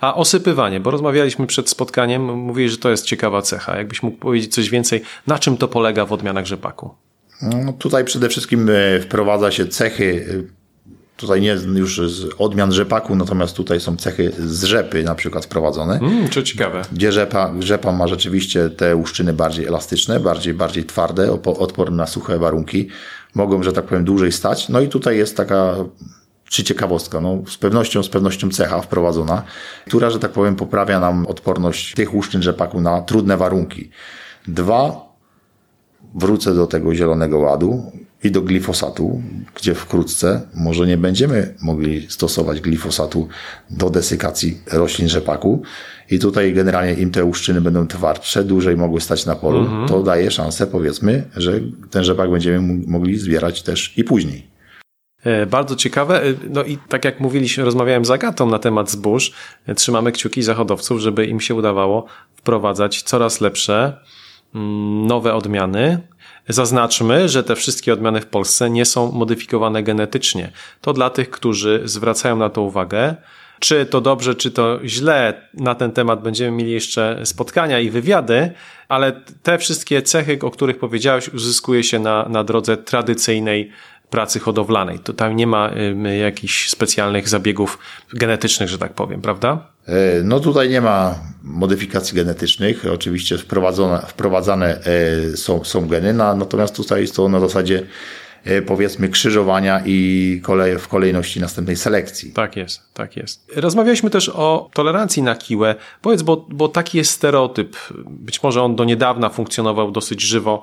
A 0.00 0.14
osypywanie, 0.14 0.80
bo 0.80 0.90
rozmawialiśmy 0.90 1.46
przed 1.46 1.68
spotkaniem, 1.68 2.34
mówiłeś, 2.34 2.72
że 2.72 2.78
to 2.78 2.90
jest 2.90 3.04
ciekawa 3.04 3.42
cecha. 3.42 3.76
Jakbyś 3.76 4.02
mógł 4.02 4.18
powiedzieć 4.18 4.54
coś 4.54 4.70
więcej, 4.70 5.02
na 5.26 5.38
czym 5.38 5.56
to 5.56 5.68
polega 5.68 6.06
w 6.06 6.12
odmianach 6.12 6.46
rzepaku? 6.46 6.94
No, 7.42 7.72
tutaj 7.72 8.04
przede 8.04 8.28
wszystkim 8.28 8.70
e, 8.70 9.00
wprowadza 9.00 9.50
się 9.50 9.66
cechy 9.66 10.26
Tutaj 11.16 11.40
nie 11.40 11.56
już 11.74 12.00
z 12.10 12.28
odmian 12.38 12.72
rzepaku, 12.72 13.16
natomiast 13.16 13.56
tutaj 13.56 13.80
są 13.80 13.96
cechy 13.96 14.32
z 14.38 14.64
rzepy 14.64 15.02
na 15.02 15.14
przykład 15.14 15.44
wprowadzone. 15.44 15.98
Mm, 15.98 16.28
co 16.30 16.42
ciekawe. 16.42 16.82
Gdzie 16.92 17.12
rzepa, 17.12 17.54
rzepa 17.60 17.92
ma 17.92 18.08
rzeczywiście 18.08 18.70
te 18.70 18.96
łuszczyny 18.96 19.32
bardziej 19.32 19.66
elastyczne, 19.66 20.20
bardziej, 20.20 20.54
bardziej 20.54 20.84
twarde, 20.84 21.32
odporne 21.44 21.96
na 21.96 22.06
suche 22.06 22.38
warunki. 22.38 22.88
Mogą, 23.34 23.62
że 23.62 23.72
tak 23.72 23.84
powiem, 23.84 24.04
dłużej 24.04 24.32
stać. 24.32 24.68
No 24.68 24.80
i 24.80 24.88
tutaj 24.88 25.16
jest 25.16 25.36
taka 25.36 25.74
czy 26.48 26.64
ciekawostka, 26.64 27.20
no 27.20 27.42
z 27.48 27.56
pewnością, 27.56 28.02
z 28.02 28.08
pewnością 28.08 28.50
cecha 28.50 28.80
wprowadzona, 28.80 29.42
która, 29.86 30.10
że 30.10 30.18
tak 30.18 30.32
powiem, 30.32 30.56
poprawia 30.56 31.00
nam 31.00 31.26
odporność 31.26 31.94
tych 31.94 32.14
łuszczyn 32.14 32.42
rzepaku 32.42 32.80
na 32.80 33.02
trudne 33.02 33.36
warunki. 33.36 33.90
Dwa, 34.48 35.06
wrócę 36.14 36.54
do 36.54 36.66
tego 36.66 36.94
zielonego 36.94 37.38
ładu 37.38 37.92
i 38.26 38.30
do 38.30 38.42
glifosatu, 38.42 39.22
gdzie 39.54 39.74
wkrótce 39.74 40.40
może 40.54 40.86
nie 40.86 40.96
będziemy 40.96 41.54
mogli 41.62 42.06
stosować 42.10 42.60
glifosatu 42.60 43.28
do 43.70 43.90
desykacji 43.90 44.60
roślin 44.72 45.08
rzepaku. 45.08 45.62
I 46.10 46.18
tutaj 46.18 46.52
generalnie 46.52 46.94
im 46.94 47.10
te 47.10 47.24
łuszczyny 47.24 47.60
będą 47.60 47.86
twardsze, 47.86 48.44
dłużej 48.44 48.76
mogły 48.76 49.00
stać 49.00 49.26
na 49.26 49.34
polu, 49.34 49.58
mhm. 49.58 49.88
to 49.88 50.02
daje 50.02 50.30
szansę, 50.30 50.66
powiedzmy, 50.66 51.24
że 51.36 51.60
ten 51.90 52.04
rzepak 52.04 52.30
będziemy 52.30 52.60
mogli 52.86 53.18
zbierać 53.18 53.62
też 53.62 53.98
i 53.98 54.04
później. 54.04 54.46
E, 55.24 55.46
bardzo 55.46 55.76
ciekawe. 55.76 56.22
E, 56.22 56.34
no 56.50 56.64
i 56.64 56.78
tak 56.88 57.04
jak 57.04 57.20
mówiliśmy, 57.20 57.64
rozmawiałem 57.64 58.04
z 58.04 58.10
Agatą 58.10 58.50
na 58.50 58.58
temat 58.58 58.90
zbóż. 58.90 59.32
E, 59.66 59.74
trzymamy 59.74 60.12
kciuki 60.12 60.42
za 60.42 60.54
hodowców, 60.54 61.00
żeby 61.00 61.26
im 61.26 61.40
się 61.40 61.54
udawało 61.54 62.06
wprowadzać 62.34 63.02
coraz 63.02 63.40
lepsze, 63.40 64.00
mm, 64.54 65.06
nowe 65.06 65.34
odmiany, 65.34 66.00
Zaznaczmy, 66.48 67.28
że 67.28 67.44
te 67.44 67.56
wszystkie 67.56 67.92
odmiany 67.92 68.20
w 68.20 68.26
Polsce 68.26 68.70
nie 68.70 68.84
są 68.84 69.12
modyfikowane 69.12 69.82
genetycznie. 69.82 70.52
To 70.80 70.92
dla 70.92 71.10
tych, 71.10 71.30
którzy 71.30 71.82
zwracają 71.84 72.36
na 72.36 72.50
to 72.50 72.62
uwagę. 72.62 73.14
Czy 73.58 73.86
to 73.86 74.00
dobrze, 74.00 74.34
czy 74.34 74.50
to 74.50 74.78
źle, 74.84 75.48
na 75.54 75.74
ten 75.74 75.92
temat 75.92 76.22
będziemy 76.22 76.56
mieli 76.56 76.72
jeszcze 76.72 77.20
spotkania 77.24 77.80
i 77.80 77.90
wywiady, 77.90 78.52
ale 78.88 79.20
te 79.42 79.58
wszystkie 79.58 80.02
cechy, 80.02 80.38
o 80.42 80.50
których 80.50 80.78
powiedziałeś, 80.78 81.28
uzyskuje 81.28 81.84
się 81.84 81.98
na, 81.98 82.28
na 82.28 82.44
drodze 82.44 82.76
tradycyjnej 82.76 83.70
pracy 84.10 84.40
hodowlanej. 84.40 84.98
To 84.98 85.12
tam 85.12 85.36
nie 85.36 85.46
ma 85.46 85.70
y, 86.06 86.16
jakichś 86.16 86.70
specjalnych 86.70 87.28
zabiegów 87.28 87.78
genetycznych, 88.12 88.68
że 88.68 88.78
tak 88.78 88.94
powiem, 88.94 89.22
prawda? 89.22 89.76
E, 89.86 90.22
no 90.24 90.40
tutaj 90.40 90.70
nie 90.70 90.80
ma 90.80 91.14
modyfikacji 91.42 92.16
genetycznych. 92.16 92.86
Oczywiście 92.92 93.38
wprowadzone, 93.38 94.02
wprowadzane 94.08 94.80
e, 95.32 95.36
są, 95.36 95.64
są 95.64 95.88
geny, 95.88 96.14
natomiast 96.14 96.76
tutaj 96.76 97.00
jest 97.00 97.16
to 97.16 97.28
na 97.28 97.40
zasadzie 97.40 97.82
e, 98.44 98.62
powiedzmy 98.62 99.08
krzyżowania 99.08 99.82
i 99.86 100.40
kolej, 100.44 100.78
w 100.78 100.88
kolejności 100.88 101.40
następnej 101.40 101.76
selekcji. 101.76 102.32
Tak 102.32 102.56
jest, 102.56 102.80
tak 102.94 103.16
jest. 103.16 103.52
Rozmawialiśmy 103.56 104.10
też 104.10 104.28
o 104.28 104.70
tolerancji 104.74 105.22
na 105.22 105.36
kiłę. 105.36 105.74
Powiedz, 106.02 106.22
bo, 106.22 106.46
bo 106.48 106.68
taki 106.68 106.98
jest 106.98 107.10
stereotyp. 107.10 107.76
Być 108.06 108.42
może 108.42 108.62
on 108.62 108.76
do 108.76 108.84
niedawna 108.84 109.28
funkcjonował 109.28 109.90
dosyć 109.90 110.20
żywo. 110.20 110.62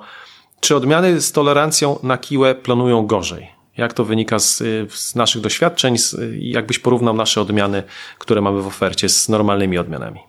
Czy 0.64 0.76
odmiany 0.76 1.20
z 1.20 1.32
tolerancją 1.32 1.98
na 2.02 2.18
kiłę 2.18 2.54
planują 2.54 3.06
gorzej? 3.06 3.50
Jak 3.76 3.92
to 3.92 4.04
wynika 4.04 4.38
z, 4.38 4.62
z 4.92 5.14
naszych 5.14 5.42
doświadczeń? 5.42 5.98
Z, 5.98 6.16
jakbyś 6.38 6.78
porównał 6.78 7.14
nasze 7.14 7.40
odmiany, 7.40 7.82
które 8.18 8.40
mamy 8.40 8.62
w 8.62 8.66
ofercie 8.66 9.08
z 9.08 9.28
normalnymi 9.28 9.78
odmianami? 9.78 10.20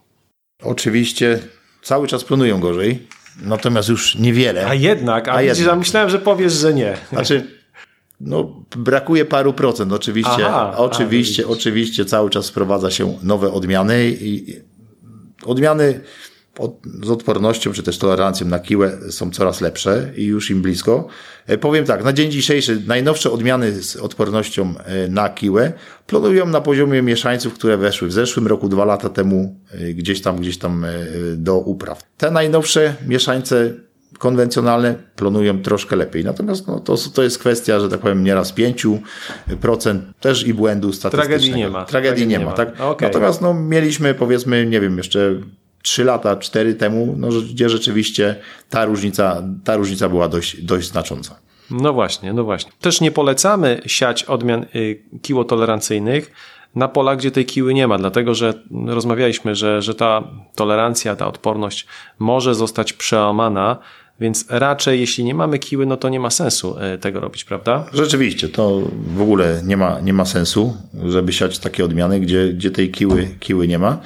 Oczywiście 0.64 1.40
cały 1.82 2.08
czas 2.08 2.24
planują 2.24 2.60
gorzej, 2.60 3.08
natomiast 3.42 3.90
już 3.90 4.16
niewiele. 4.16 4.68
A 4.68 4.74
jednak, 4.74 5.28
a, 5.28 5.32
a 5.32 5.42
widzisz, 5.42 5.58
jednak. 5.58 5.80
myślałem, 5.80 6.10
że 6.10 6.20
powiesz, 6.20 6.54
że 6.54 6.74
nie. 6.74 6.98
Znaczy, 7.12 7.48
no, 8.20 8.64
brakuje 8.76 9.26
paru 9.26 9.54
procent. 9.54 9.94
Oczywiście, 9.94 10.48
Aha, 10.48 10.74
oczywiście, 10.78 11.44
a, 11.46 11.48
oczywiście 11.48 12.06
cały 12.06 12.30
czas 12.30 12.50
wprowadza 12.50 12.92
się 12.92 13.18
nowe 13.24 13.52
odmiany 13.52 14.10
i 14.22 14.60
odmiany 15.46 15.94
od, 15.94 16.02
z 17.04 17.10
odpornością 17.10 17.72
czy 17.72 17.84
też 17.84 17.98
tolerancją 17.98 18.48
na 18.48 18.60
kiłę 18.60 18.98
są 19.10 19.32
coraz 19.32 19.62
lepsze 19.62 20.12
i 20.18 20.24
już 20.24 20.52
im 20.52 20.62
blisko. 20.62 21.08
E, 21.48 21.58
powiem 21.58 21.86
tak, 21.86 22.04
na 22.04 22.14
dzień 22.14 22.32
dzisiejszy 22.32 22.82
najnowsze 22.88 23.32
odmiany 23.32 23.84
z 23.84 23.96
odpornością 23.96 24.74
e, 24.86 25.08
na 25.08 25.30
kiłę 25.30 25.74
planują 26.08 26.46
na 26.46 26.62
poziomie 26.62 27.02
mieszańców, 27.02 27.54
które 27.54 27.78
weszły 27.78 28.08
w 28.08 28.14
zeszłym 28.14 28.48
roku, 28.48 28.70
dwa 28.70 28.86
lata 28.86 29.10
temu, 29.10 29.60
e, 29.72 29.94
gdzieś 29.94 30.22
tam, 30.22 30.38
gdzieś 30.38 30.58
tam 30.58 30.86
do 31.36 31.60
upraw. 31.60 32.04
Te 32.18 32.32
najnowsze 32.32 32.96
mieszańce 33.08 33.74
konwencjonalne 34.20 34.96
planują 35.16 35.62
troszkę 35.62 35.96
lepiej. 35.96 36.24
Natomiast 36.24 36.68
no, 36.68 36.80
to, 36.80 36.96
to 37.14 37.24
jest 37.24 37.40
kwestia, 37.40 37.80
że 37.80 37.90
tak 37.90 38.00
powiem, 38.00 38.24
nieraz 38.24 38.54
5% 38.54 39.00
też 40.20 40.48
i 40.48 40.54
błędu 40.54 40.94
statystycznego. 40.94 41.40
Tragedii 41.40 41.56
nie 41.56 41.70
ma. 41.70 41.86
Tragedii, 41.86 41.92
Tragedii 41.92 42.28
nie, 42.28 42.38
nie 42.38 42.46
ma, 42.46 42.52
tak? 42.52 42.82
Okay. 42.82 43.08
Natomiast 43.08 43.42
no, 43.42 43.54
mieliśmy 43.54 44.14
powiedzmy, 44.14 44.66
nie 44.66 44.82
wiem, 44.82 44.98
jeszcze 44.98 45.36
trzy 45.86 46.04
lata, 46.04 46.36
cztery 46.36 46.76
temu, 46.76 47.16
no, 47.18 47.28
gdzie 47.54 47.70
rzeczywiście 47.70 48.36
ta 48.70 48.86
różnica, 48.86 49.44
ta 49.64 49.76
różnica 49.76 50.10
była 50.10 50.30
dość, 50.30 50.62
dość 50.62 50.88
znacząca. 50.88 51.36
No 51.72 51.94
właśnie, 51.94 52.34
no 52.34 52.44
właśnie. 52.44 52.72
Też 52.82 53.02
nie 53.02 53.12
polecamy 53.12 53.82
siać 53.86 54.24
odmian 54.24 54.66
y, 54.76 55.02
kiłotolerancyjnych 55.22 56.32
na 56.76 56.88
polach, 56.88 57.18
gdzie 57.18 57.32
tej 57.32 57.46
kiły 57.46 57.74
nie 57.74 57.88
ma, 57.88 57.98
dlatego 57.98 58.36
że 58.36 58.54
rozmawialiśmy, 58.86 59.56
że, 59.56 59.82
że 59.82 59.96
ta 59.96 60.24
tolerancja, 60.56 61.16
ta 61.16 61.28
odporność 61.28 61.88
może 62.20 62.56
zostać 62.56 62.94
przełamana, 62.94 63.78
więc 64.20 64.46
raczej 64.50 65.00
jeśli 65.00 65.24
nie 65.24 65.36
mamy 65.36 65.60
kiły, 65.60 65.86
no 65.86 65.98
to 65.98 66.10
nie 66.10 66.20
ma 66.20 66.30
sensu 66.30 66.80
e, 66.80 66.98
tego 66.98 67.20
robić, 67.20 67.44
prawda? 67.44 67.86
Rzeczywiście, 67.94 68.50
to 68.50 68.82
w 69.16 69.22
ogóle 69.22 69.62
nie 69.66 69.78
ma, 69.78 70.00
nie 70.00 70.14
ma 70.14 70.26
sensu, 70.26 70.78
żeby 71.08 71.34
siać 71.34 71.60
takie 71.60 71.86
odmiany, 71.86 72.20
gdzie, 72.20 72.54
gdzie 72.54 72.72
tej 72.72 72.92
kiły, 72.92 73.28
kiły 73.40 73.68
nie 73.68 73.80
ma. 73.80 73.98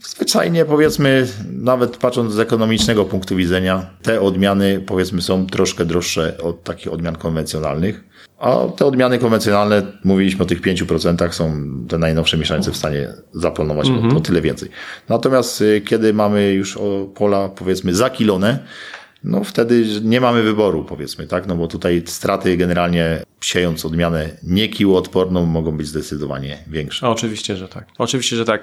Zwyczajnie 0.00 0.64
powiedzmy, 0.64 1.26
nawet 1.50 1.96
patrząc 1.96 2.32
z 2.32 2.38
ekonomicznego 2.38 3.04
punktu 3.04 3.36
widzenia, 3.36 3.90
te 4.02 4.20
odmiany 4.20 4.80
powiedzmy 4.86 5.22
są 5.22 5.46
troszkę 5.46 5.84
droższe 5.84 6.38
od 6.42 6.64
takich 6.64 6.92
odmian 6.92 7.16
konwencjonalnych. 7.16 8.04
A 8.38 8.56
te 8.76 8.86
odmiany 8.86 9.18
konwencjonalne, 9.18 9.82
mówiliśmy 10.04 10.42
o 10.42 10.46
tych 10.46 10.60
5%, 10.60 11.32
są 11.32 11.52
te 11.88 11.98
najnowsze 11.98 12.38
mieszańce 12.38 12.70
w 12.70 12.76
stanie 12.76 13.08
zaplanować 13.32 13.86
mm 13.86 13.98
-hmm. 13.98 14.02
o, 14.02 14.04
mhm. 14.04 14.22
o, 14.22 14.24
tyle 14.24 14.40
więcej. 14.40 14.68
Natomiast 15.08 15.60
y, 15.60 15.80
kiedy 15.80 16.14
mamy 16.14 16.52
już 16.52 16.78
pola 17.14 17.48
powiedzmy 17.48 17.94
zakilone, 17.94 18.58
no 19.24 19.44
wtedy 19.44 19.84
nie 20.02 20.20
mamy 20.20 20.42
wyboru, 20.42 20.84
powiedzmy, 20.84 21.26
tak? 21.26 21.46
No 21.46 21.56
bo 21.56 21.66
tutaj 21.68 22.02
straty 22.06 22.56
generalnie 22.56 23.22
siejąc 23.40 23.84
odmianę 23.84 24.30
niekiłoodporną 24.42 25.46
mogą 25.46 25.76
być 25.76 25.86
zdecydowanie 25.86 26.58
większe. 26.66 27.08
Oczywiście, 27.08 27.56
że 27.56 27.68
tak. 27.68 27.86
Oczywiście, 27.98 28.36
że 28.36 28.44
tak. 28.44 28.62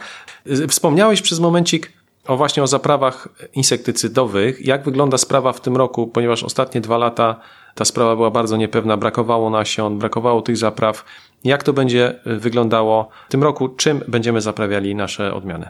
Wspomniałeś 0.67 1.21
przez 1.21 1.39
momencik 1.39 1.93
o 2.27 2.37
właśnie 2.37 2.63
o 2.63 2.67
zaprawach 2.67 3.27
insektycydowych. 3.53 4.65
Jak 4.65 4.83
wygląda 4.83 5.17
sprawa 5.17 5.53
w 5.53 5.61
tym 5.61 5.77
roku, 5.77 6.07
ponieważ 6.07 6.43
ostatnie 6.43 6.81
dwa 6.81 6.97
lata 6.97 7.39
ta 7.75 7.85
sprawa 7.85 8.15
była 8.15 8.31
bardzo 8.31 8.57
niepewna, 8.57 8.97
brakowało 8.97 9.49
nasion, 9.49 9.99
brakowało 9.99 10.41
tych 10.41 10.57
zapraw. 10.57 11.05
Jak 11.43 11.63
to 11.63 11.73
będzie 11.73 12.19
wyglądało 12.25 13.09
w 13.27 13.31
tym 13.31 13.43
roku? 13.43 13.69
Czym 13.69 14.01
będziemy 14.07 14.41
zaprawiali 14.41 14.95
nasze 14.95 15.33
odmiany? 15.33 15.69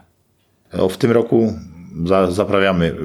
W 0.89 0.98
tym 0.98 1.12
roku 1.12 1.53
zaprawiamy 2.29 2.86
y, 2.86 2.96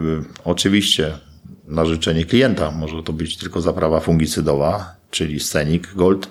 oczywiście 0.44 1.18
na 1.68 1.84
życzenie 1.84 2.24
klienta. 2.24 2.70
Może 2.70 3.02
to 3.02 3.12
być 3.12 3.36
tylko 3.36 3.60
zaprawa 3.60 4.00
fungicydowa, 4.00 4.96
czyli 5.10 5.40
Scenic 5.40 5.84
Gold. 5.96 6.28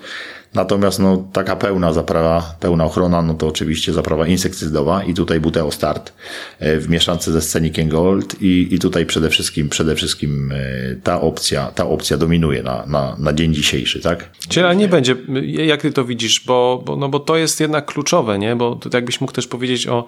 Natomiast 0.54 0.98
no, 0.98 1.24
taka 1.32 1.56
pełna 1.56 1.92
zaprawa, 1.92 2.54
pełna 2.60 2.84
ochrona, 2.84 3.22
no 3.22 3.34
to 3.34 3.48
oczywiście 3.48 3.92
zaprawa 3.92 4.26
insekcydowa 4.26 5.04
i 5.04 5.14
tutaj 5.14 5.40
Buteo 5.40 5.70
Start 5.70 6.12
e, 6.58 6.78
w 6.78 6.88
mieszance 6.88 7.32
ze 7.32 7.42
Sceniciem 7.42 7.88
Gold 7.88 8.42
i, 8.42 8.68
i 8.74 8.78
tutaj 8.78 9.06
przede 9.06 9.30
wszystkim, 9.30 9.68
przede 9.68 9.96
wszystkim 9.96 10.52
e, 10.52 10.96
ta 11.02 11.20
opcja, 11.20 11.66
ta 11.66 11.86
opcja 11.86 12.16
dominuje 12.16 12.62
na, 12.62 12.86
na, 12.86 13.16
na 13.18 13.32
dzień 13.32 13.54
dzisiejszy, 13.54 14.00
tak? 14.00 14.30
Czyli 14.48 14.76
nie 14.76 14.88
będzie, 14.88 15.16
jak 15.66 15.82
ty 15.82 15.92
to 15.92 16.04
widzisz, 16.04 16.44
bo, 16.46 16.82
bo, 16.86 16.96
no 16.96 17.08
bo 17.08 17.20
to 17.20 17.36
jest 17.36 17.60
jednak 17.60 17.86
kluczowe, 17.86 18.38
nie? 18.38 18.56
Bo 18.56 18.80
jakbyś 18.92 19.20
mógł 19.20 19.32
też 19.32 19.46
powiedzieć 19.46 19.86
o 19.86 20.06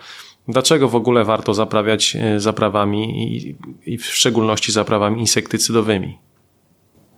Dlaczego 0.48 0.88
w 0.88 0.94
ogóle 0.94 1.24
warto 1.24 1.54
zaprawiać 1.54 2.16
e, 2.16 2.40
zaprawami 2.40 3.34
i, 3.36 3.56
i 3.86 3.98
w 3.98 4.06
szczególności 4.06 4.72
zaprawami 4.72 5.20
insektycydowymi? 5.20 6.18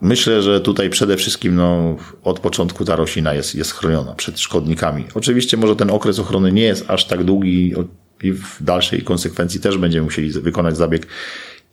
Myślę, 0.01 0.43
że 0.43 0.61
tutaj 0.61 0.91
przede 0.91 1.17
wszystkim 1.17 1.55
no, 1.55 1.97
od 2.25 2.41
początku 2.41 2.85
ta 2.85 2.97
roślina 2.97 3.35
jest, 3.35 3.55
jest 3.55 3.73
chroniona 3.73 4.15
przed 4.15 4.41
szkodnikami. 4.41 5.05
Oczywiście 5.15 5.57
może 5.57 5.77
ten 5.77 5.91
okres 5.91 6.19
ochrony 6.19 6.53
nie 6.53 6.63
jest 6.63 6.91
aż 6.91 7.05
tak 7.05 7.25
długi 7.25 7.75
i 8.23 8.33
w 8.33 8.57
dalszej 8.61 9.03
konsekwencji 9.03 9.61
też 9.61 9.79
będziemy 9.79 10.05
musieli 10.05 10.31
wykonać 10.31 10.77
zabieg 10.77 11.07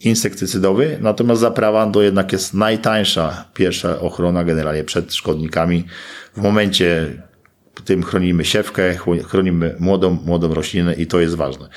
insektycydowy, 0.01 0.97
natomiast 1.01 1.41
zaprawa 1.41 1.91
to 1.91 2.01
jednak 2.01 2.31
jest 2.31 2.53
najtańsza 2.53 3.45
pierwsza 3.53 3.99
ochrona 3.99 4.43
generalnie 4.43 4.83
przed 4.83 5.13
szkodnikami. 5.13 5.85
W 6.37 6.41
momencie 6.41 7.13
tym 7.81 8.03
chronimy 8.03 8.45
siewkę, 8.45 8.97
chronimy 9.27 9.75
młodą, 9.79 10.17
młodą 10.25 10.53
roślinę 10.53 10.93
i 10.93 11.07
to 11.07 11.19
jest 11.19 11.35
ważne. 11.35 11.69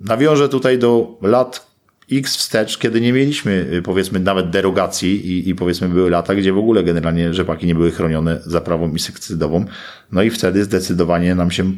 Nawiążę 0.00 0.48
tutaj 0.48 0.78
do 0.78 1.18
lat 1.22 1.66
X 2.12 2.36
wstecz, 2.36 2.78
kiedy 2.78 3.00
nie 3.00 3.12
mieliśmy 3.12 3.68
y, 3.72 3.82
powiedzmy 3.82 4.20
nawet 4.20 4.50
derogacji 4.50 5.26
i, 5.26 5.48
i 5.48 5.54
powiedzmy 5.54 5.88
były 5.88 6.10
lata, 6.10 6.34
gdzie 6.34 6.52
w 6.52 6.58
ogóle 6.58 6.84
generalnie 6.84 7.34
rzepaki 7.34 7.66
nie 7.66 7.74
były 7.74 7.90
chronione 7.90 8.40
zaprawą 8.44 8.90
insektycydową. 8.90 9.64
No 10.12 10.22
i 10.22 10.30
wtedy 10.30 10.64
zdecydowanie 10.64 11.34
nam 11.34 11.50
się 11.50 11.72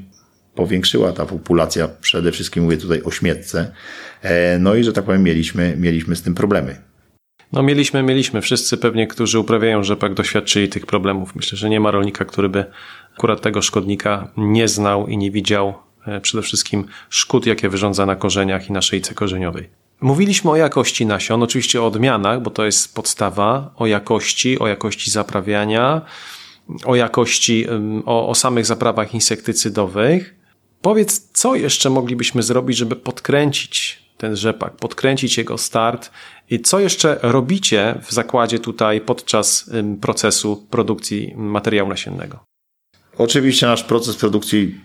powiększyła 0.54 1.12
ta 1.12 1.26
populacja, 1.26 1.88
przede 2.00 2.32
wszystkim 2.32 2.64
mówię 2.64 2.76
tutaj 2.76 3.02
o 3.02 3.10
śmietce. 3.10 3.72
E, 4.22 4.58
no 4.58 4.74
i 4.74 4.84
że 4.84 4.92
tak 4.92 5.04
powiem 5.04 5.22
mieliśmy, 5.22 5.76
mieliśmy 5.78 6.16
z 6.16 6.22
tym 6.22 6.34
problemy. 6.34 6.87
No 7.52 7.62
mieliśmy, 7.62 8.02
mieliśmy. 8.02 8.40
Wszyscy 8.40 8.76
pewnie, 8.76 9.06
którzy 9.06 9.38
uprawiają 9.38 9.84
rzepak 9.84 10.14
doświadczyli 10.14 10.68
tych 10.68 10.86
problemów. 10.86 11.34
Myślę, 11.34 11.58
że 11.58 11.70
nie 11.70 11.80
ma 11.80 11.90
rolnika, 11.90 12.24
który 12.24 12.48
by 12.48 12.64
akurat 13.16 13.40
tego 13.40 13.62
szkodnika 13.62 14.30
nie 14.36 14.68
znał 14.68 15.06
i 15.06 15.16
nie 15.18 15.30
widział 15.30 15.74
e, 16.06 16.20
przede 16.20 16.42
wszystkim 16.42 16.84
szkód, 17.08 17.46
jakie 17.46 17.68
wyrządza 17.68 18.06
na 18.06 18.16
korzeniach 18.16 18.68
i 18.68 18.72
na 18.72 18.82
szyjce 18.82 19.14
korzeniowej. 19.14 19.68
Mówiliśmy 20.00 20.50
o 20.50 20.56
jakości 20.56 21.06
nasion, 21.06 21.42
oczywiście 21.42 21.82
o 21.82 21.86
odmianach, 21.86 22.42
bo 22.42 22.50
to 22.50 22.64
jest 22.64 22.94
podstawa, 22.94 23.70
o 23.76 23.86
jakości, 23.86 24.58
o 24.58 24.66
jakości 24.66 25.10
zaprawiania, 25.10 26.02
o 26.84 26.96
jakości, 26.96 27.66
o, 28.06 28.28
o 28.28 28.34
samych 28.34 28.66
zaprawach 28.66 29.14
insektycydowych. 29.14 30.34
Powiedz, 30.82 31.30
co 31.32 31.54
jeszcze 31.54 31.90
moglibyśmy 31.90 32.42
zrobić, 32.42 32.76
żeby 32.76 32.96
podkręcić 32.96 34.02
ten 34.18 34.36
rzepak, 34.36 34.76
podkręcić 34.76 35.38
jego 35.38 35.58
start 35.58 36.10
i 36.50 36.60
co 36.60 36.80
jeszcze 36.80 37.18
robicie 37.22 37.94
w 38.02 38.12
zakładzie 38.12 38.58
tutaj 38.58 39.00
podczas 39.00 39.70
procesu 40.00 40.66
produkcji 40.70 41.34
materiału 41.36 41.88
nasiennego? 41.88 42.44
Oczywiście 43.18 43.66
nasz 43.66 43.84
proces 43.84 44.16
produkcji 44.16 44.80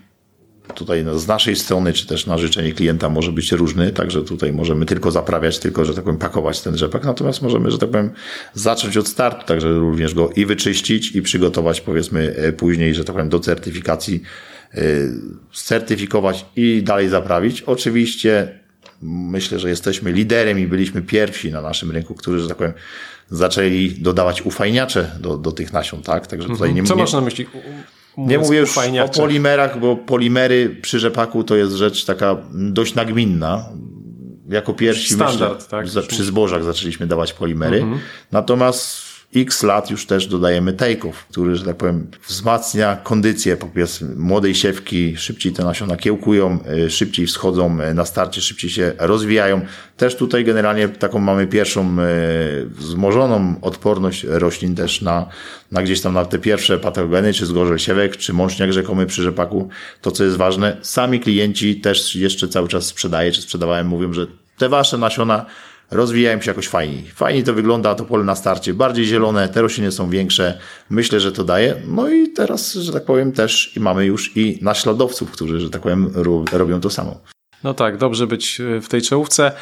tutaj 0.74 1.04
z 1.16 1.26
naszej 1.26 1.56
strony, 1.56 1.92
czy 1.92 2.06
też 2.06 2.26
na 2.26 2.38
życzenie 2.38 2.72
klienta 2.72 3.08
może 3.08 3.32
być 3.32 3.52
różny, 3.52 3.92
także 3.92 4.22
tutaj 4.22 4.52
możemy 4.52 4.86
tylko 4.86 5.10
zaprawiać, 5.10 5.58
tylko, 5.58 5.84
że 5.84 5.94
tak 5.94 6.04
powiem, 6.04 6.18
pakować 6.18 6.60
ten 6.60 6.76
rzepak, 6.76 7.04
natomiast 7.04 7.42
możemy, 7.42 7.70
że 7.70 7.78
tak 7.78 7.90
powiem, 7.90 8.10
zacząć 8.54 8.96
od 8.96 9.08
startu, 9.08 9.46
także 9.46 9.72
również 9.72 10.14
go 10.14 10.30
i 10.36 10.46
wyczyścić, 10.46 11.16
i 11.16 11.22
przygotować, 11.22 11.80
powiedzmy, 11.80 12.34
e, 12.36 12.52
później, 12.52 12.94
że 12.94 13.04
tak 13.04 13.14
powiem, 13.14 13.28
do 13.28 13.40
certyfikacji, 13.40 14.22
e, 14.74 14.80
certyfikować 15.52 16.46
i 16.56 16.82
dalej 16.82 17.08
zaprawić. 17.08 17.62
Oczywiście 17.62 18.63
myślę, 19.04 19.58
że 19.58 19.68
jesteśmy 19.68 20.12
liderem 20.12 20.58
i 20.58 20.66
byliśmy 20.66 21.02
pierwsi 21.02 21.52
na 21.52 21.60
naszym 21.60 21.90
rynku, 21.90 22.14
którzy, 22.14 22.40
że 22.40 22.48
tak 22.48 22.56
powiem, 22.56 22.72
zaczęli 23.30 23.90
dodawać 23.90 24.42
ufajniacze 24.42 25.10
do, 25.20 25.36
do 25.36 25.52
tych 25.52 25.72
nasion, 25.72 26.02
tak? 26.02 26.26
Także 26.26 26.48
tutaj 26.48 26.68
mhm. 26.68 26.84
nie 26.84 26.88
Co 26.88 26.96
masz 26.96 27.12
na 27.12 27.20
myśli? 27.20 27.46
Nie 28.16 28.38
mówię 28.38 28.58
już 28.58 28.78
o 28.78 29.08
polimerach, 29.08 29.80
bo 29.80 29.96
polimery 29.96 30.76
przy 30.82 30.98
rzepaku 30.98 31.44
to 31.44 31.56
jest 31.56 31.72
rzecz 31.72 32.04
taka 32.04 32.36
dość 32.52 32.94
nagminna. 32.94 33.68
Jako 34.48 34.74
pierwsi 34.74 35.14
Standard, 35.14 35.72
myślę, 35.72 36.02
tak? 36.02 36.10
przy 36.10 36.24
zbożach 36.24 36.64
zaczęliśmy 36.64 37.06
dawać 37.06 37.32
polimery. 37.32 37.76
Mhm. 37.76 38.00
Natomiast 38.32 39.13
x 39.36 39.62
lat 39.62 39.90
już 39.90 40.06
też 40.06 40.26
dodajemy 40.26 40.72
tejków, 40.72 41.26
który, 41.30 41.56
że 41.56 41.64
tak 41.64 41.76
powiem, 41.76 42.06
wzmacnia 42.28 42.96
kondycję 42.96 43.56
powiedzmy 43.56 44.14
młodej 44.16 44.54
siewki, 44.54 45.16
szybciej 45.16 45.52
te 45.52 45.64
nasiona 45.64 45.96
kiełkują, 45.96 46.58
y, 46.86 46.90
szybciej 46.90 47.26
wschodzą 47.26 47.80
y, 47.80 47.94
na 47.94 48.04
starcie, 48.04 48.40
szybciej 48.40 48.70
się 48.70 48.92
rozwijają. 48.98 49.60
Też 49.96 50.16
tutaj 50.16 50.44
generalnie 50.44 50.88
taką 50.88 51.18
mamy 51.18 51.46
pierwszą 51.46 51.96
y, 52.00 52.66
wzmożoną 52.66 53.54
odporność 53.62 54.24
roślin 54.28 54.74
też 54.74 55.02
na, 55.02 55.28
na 55.72 55.82
gdzieś 55.82 56.00
tam 56.00 56.14
na 56.14 56.24
te 56.24 56.38
pierwsze 56.38 56.78
patogeny, 56.78 57.32
czy 57.32 57.46
zgorzel 57.46 57.78
siewek, 57.78 58.16
czy 58.16 58.32
mączniak 58.32 58.72
rzekomy 58.72 59.06
przy 59.06 59.22
rzepaku. 59.22 59.68
To, 60.00 60.10
co 60.10 60.24
jest 60.24 60.36
ważne, 60.36 60.76
sami 60.82 61.20
klienci 61.20 61.80
też 61.80 62.16
jeszcze 62.16 62.48
cały 62.48 62.68
czas 62.68 62.86
sprzedaje, 62.86 63.32
czy 63.32 63.42
sprzedawałem, 63.42 63.86
mówią, 63.86 64.12
że 64.12 64.26
te 64.58 64.68
wasze 64.68 64.98
nasiona 64.98 65.46
rozwijają 65.90 66.40
się 66.40 66.50
jakoś 66.50 66.68
fajniej. 66.68 67.10
Fajniej 67.14 67.44
to 67.44 67.54
wygląda, 67.54 67.94
to 67.94 68.04
pole 68.04 68.24
na 68.24 68.34
starcie, 68.34 68.74
bardziej 68.74 69.04
zielone, 69.04 69.48
te 69.48 69.62
rośliny 69.62 69.92
są 69.92 70.10
większe, 70.10 70.58
myślę, 70.90 71.20
że 71.20 71.32
to 71.32 71.44
daje. 71.44 71.76
No 71.86 72.08
i 72.08 72.28
teraz, 72.28 72.72
że 72.72 72.92
tak 72.92 73.04
powiem, 73.04 73.32
też 73.32 73.76
i 73.76 73.80
mamy 73.80 74.06
już 74.06 74.36
i 74.36 74.58
naśladowców, 74.62 75.30
którzy, 75.30 75.60
że 75.60 75.70
tak 75.70 75.82
powiem, 75.82 76.12
robią 76.52 76.80
to 76.80 76.90
samo. 76.90 77.20
No 77.64 77.74
tak, 77.74 77.96
dobrze 77.96 78.26
być 78.26 78.60
e, 78.60 78.80
w 78.80 78.88
tej 78.88 79.02
czołówce. 79.02 79.52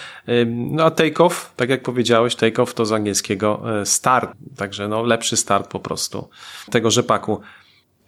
No 0.47 0.85
a 0.85 0.91
take-off, 0.91 1.31
tak 1.57 1.71
jak 1.71 1.83
powiedziałeś, 1.83 2.37
take-off 2.37 2.75
to 2.75 2.87
z 2.87 2.93
angielskiego 2.93 3.81
e, 3.81 3.87
start, 3.87 4.31
także 4.57 4.89
no 4.89 5.03
lepszy 5.03 5.37
start 5.37 5.71
po 5.71 5.81
prostu 5.81 6.29
tego 6.71 6.91
rzepaku. 6.91 7.41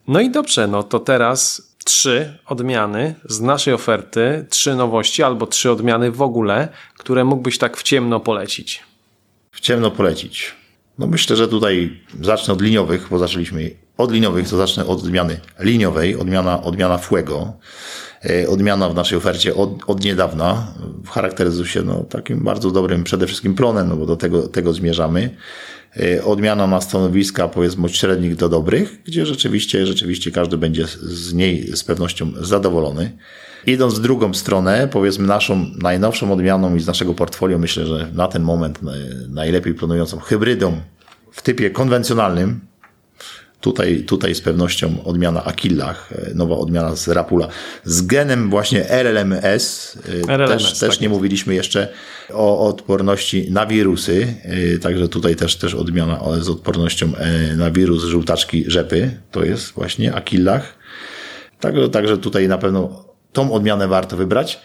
No 0.09 0.21
i 0.21 0.31
dobrze, 0.31 0.67
no 0.67 0.83
to 0.83 1.01
teraz 1.01 1.74
trzy 1.85 2.39
odmiany 2.47 3.15
z 3.25 3.41
naszej 3.41 3.75
oferty, 3.75 4.47
trzy 4.51 4.75
nowości 4.75 5.23
albo 5.23 5.47
trzy 5.47 5.71
odmiany 5.71 6.11
w 6.11 6.23
ogóle, 6.23 6.69
które 6.99 7.25
mógłbyś 7.25 7.59
tak 7.59 7.77
w 7.77 7.83
ciemno 7.83 8.21
polecić? 8.21 8.83
W 9.53 9.61
ciemno 9.61 9.91
polecić. 9.91 10.55
No 10.99 11.07
myślę, 11.07 11.37
że 11.37 11.49
tutaj 11.49 12.01
zacznę 12.21 12.55
od 12.55 12.63
liniowych, 12.63 13.07
bo 13.11 13.19
zaczęliśmy 13.19 13.71
od 13.97 14.13
liniowych, 14.13 14.49
to 14.49 14.57
zacznę 14.57 14.87
od 14.87 15.03
odmiany 15.03 15.41
liniowej, 15.61 16.17
odmiana, 16.17 16.63
odmiana 16.63 16.99
Fuego. 16.99 17.53
E, 18.31 18.49
odmiana 18.49 18.89
w 18.89 18.95
naszej 18.95 19.19
ofercie 19.19 19.55
od, 19.55 19.71
od 19.87 20.05
niedawna 20.05 20.67
charakteryzuje 21.11 21.69
się 21.69 21.83
no, 21.83 22.05
takim 22.11 22.45
bardzo 22.45 22.71
dobrym 22.71 23.05
przede 23.05 23.27
wszystkim 23.27 23.55
plonem, 23.55 23.89
no 23.89 23.97
bo 23.97 24.07
do 24.07 24.17
tego, 24.17 24.49
tego 24.49 24.73
zmierzamy. 24.73 25.37
E, 25.97 26.25
odmiana 26.25 26.67
na 26.67 26.81
stanowiska 26.81 27.49
powiedzmy 27.49 27.87
od 27.87 27.97
średnich 27.97 28.37
do 28.37 28.49
dobrych, 28.49 29.03
gdzie 29.05 29.27
rzeczywiście, 29.27 29.87
rzeczywiście 29.87 30.31
każdy 30.31 30.59
będzie 30.59 30.87
z 31.03 31.35
niej 31.35 31.77
z 31.77 31.85
pewnością 31.85 32.33
zadowolony. 32.41 33.17
Idąc 33.67 33.95
w 33.95 34.01
drugą 34.03 34.35
stronę, 34.35 34.89
powiedzmy 34.93 35.27
naszą 35.27 35.67
najnowszą 35.83 36.33
odmianą 36.33 36.75
i 36.75 36.81
z 36.81 36.87
naszego 36.87 37.15
portfolio, 37.15 37.59
myślę, 37.59 37.87
że 37.87 38.11
na 38.15 38.29
ten 38.29 38.43
moment 38.43 38.81
najlepiej 39.29 39.75
planującą 39.75 40.19
hybrydą 40.19 40.81
w 41.33 41.43
typie 41.43 41.71
konwencjonalnym, 41.71 42.61
Tutaj, 43.65 44.05
tutaj 44.07 44.35
z 44.35 44.41
pewnością 44.41 45.05
odmiana 45.05 45.45
Akillach, 45.45 46.13
e, 46.13 46.35
nowa 46.35 46.57
odmiana 46.57 46.97
z 46.97 47.09
Rapula, 47.09 47.49
z 47.85 48.03
genem 48.03 48.51
właśnie 48.51 48.91
RLMS. 48.91 49.99
E, 50.29 50.37
RLMS 50.37 50.63
też, 50.63 50.79
tak 50.79 50.89
też 50.89 51.01
nie 51.01 51.09
mówiliśmy 51.09 51.55
jeszcze 51.55 51.89
o 52.33 52.69
odporności 52.69 53.51
na 53.51 53.67
wirusy, 53.67 54.35
e, 54.75 54.79
także 54.79 55.09
tutaj 55.09 55.37
też, 55.37 55.57
też 55.57 55.75
odmiana 55.75 56.21
z 56.41 56.49
odpornością 56.49 57.13
na 57.57 57.71
wirus 57.71 58.05
żółtaczki 58.05 58.65
rzepy, 58.67 59.11
to 59.31 59.45
jest 59.45 59.73
właśnie 59.73 60.15
Akillach. 60.15 60.75
Także, 61.61 61.89
także 61.89 62.19
tutaj 62.19 62.49
na 62.49 62.59
pewno 62.59 63.05
tą 63.33 63.53
odmianę 63.53 63.89
warto 63.89 64.17
wybrać. 64.17 64.61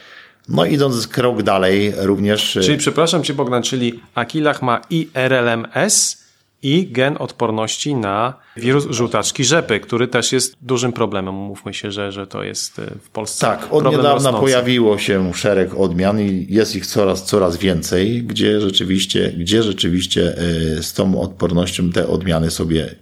No 0.50 0.66
idąc 0.66 1.08
krok 1.08 1.44
dalej 1.44 1.94
również... 1.98 2.58
Czyli 2.62 2.78
przepraszam 2.78 3.24
Cię 3.24 3.34
Bogdan, 3.34 3.64
czyli 3.64 4.00
Akillach 4.16 4.62
ma 4.62 4.82
i 4.90 5.10
RLMS, 5.14 6.29
i 6.64 6.88
gen 6.92 7.16
odporności 7.20 7.96
na 7.96 8.34
wirus 8.58 8.88
żółtaczki 8.90 9.44
rzepy, 9.44 9.80
który 9.80 10.08
też 10.08 10.32
jest 10.32 10.56
dużym 10.62 10.94
problemem. 10.94 11.36
Mówmy 11.36 11.74
się, 11.74 11.92
że, 11.92 12.12
że 12.12 12.28
to 12.28 12.44
jest 12.44 12.80
e, 12.80 12.92
w 13.02 13.10
Polsce. 13.10 13.46
Tak, 13.46 13.68
od 13.72 13.86
niedawna 13.86 14.14
rosnący. 14.14 14.40
pojawiło 14.40 14.98
się 14.98 15.34
szereg 15.34 15.76
odmian 15.78 16.20
i 16.20 16.48
jest 16.50 16.76
ich 16.76 16.86
coraz, 16.86 17.26
coraz 17.26 17.58
więcej, 17.58 18.24
gdzie 18.24 18.62
rzeczywiście, 18.62 19.34
gdzie 19.38 19.64
rzeczywiście 19.64 20.38
e, 20.78 20.84
z 20.84 20.94
tą 20.94 21.22
odpornością 21.22 21.92
te 21.92 22.08
odmiany 22.08 22.52
sobie 22.52 22.96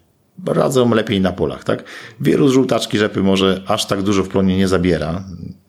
radzą 0.45 0.93
lepiej 0.93 1.21
na 1.21 1.31
polach, 1.31 1.63
tak? 1.63 1.83
Wirus 2.21 2.51
żółtaczki 2.51 2.97
rzepy 2.97 3.23
może 3.23 3.61
aż 3.67 3.85
tak 3.85 4.01
dużo 4.01 4.23
w 4.23 4.29
plonie 4.29 4.57
nie 4.57 4.67
zabiera. 4.67 5.23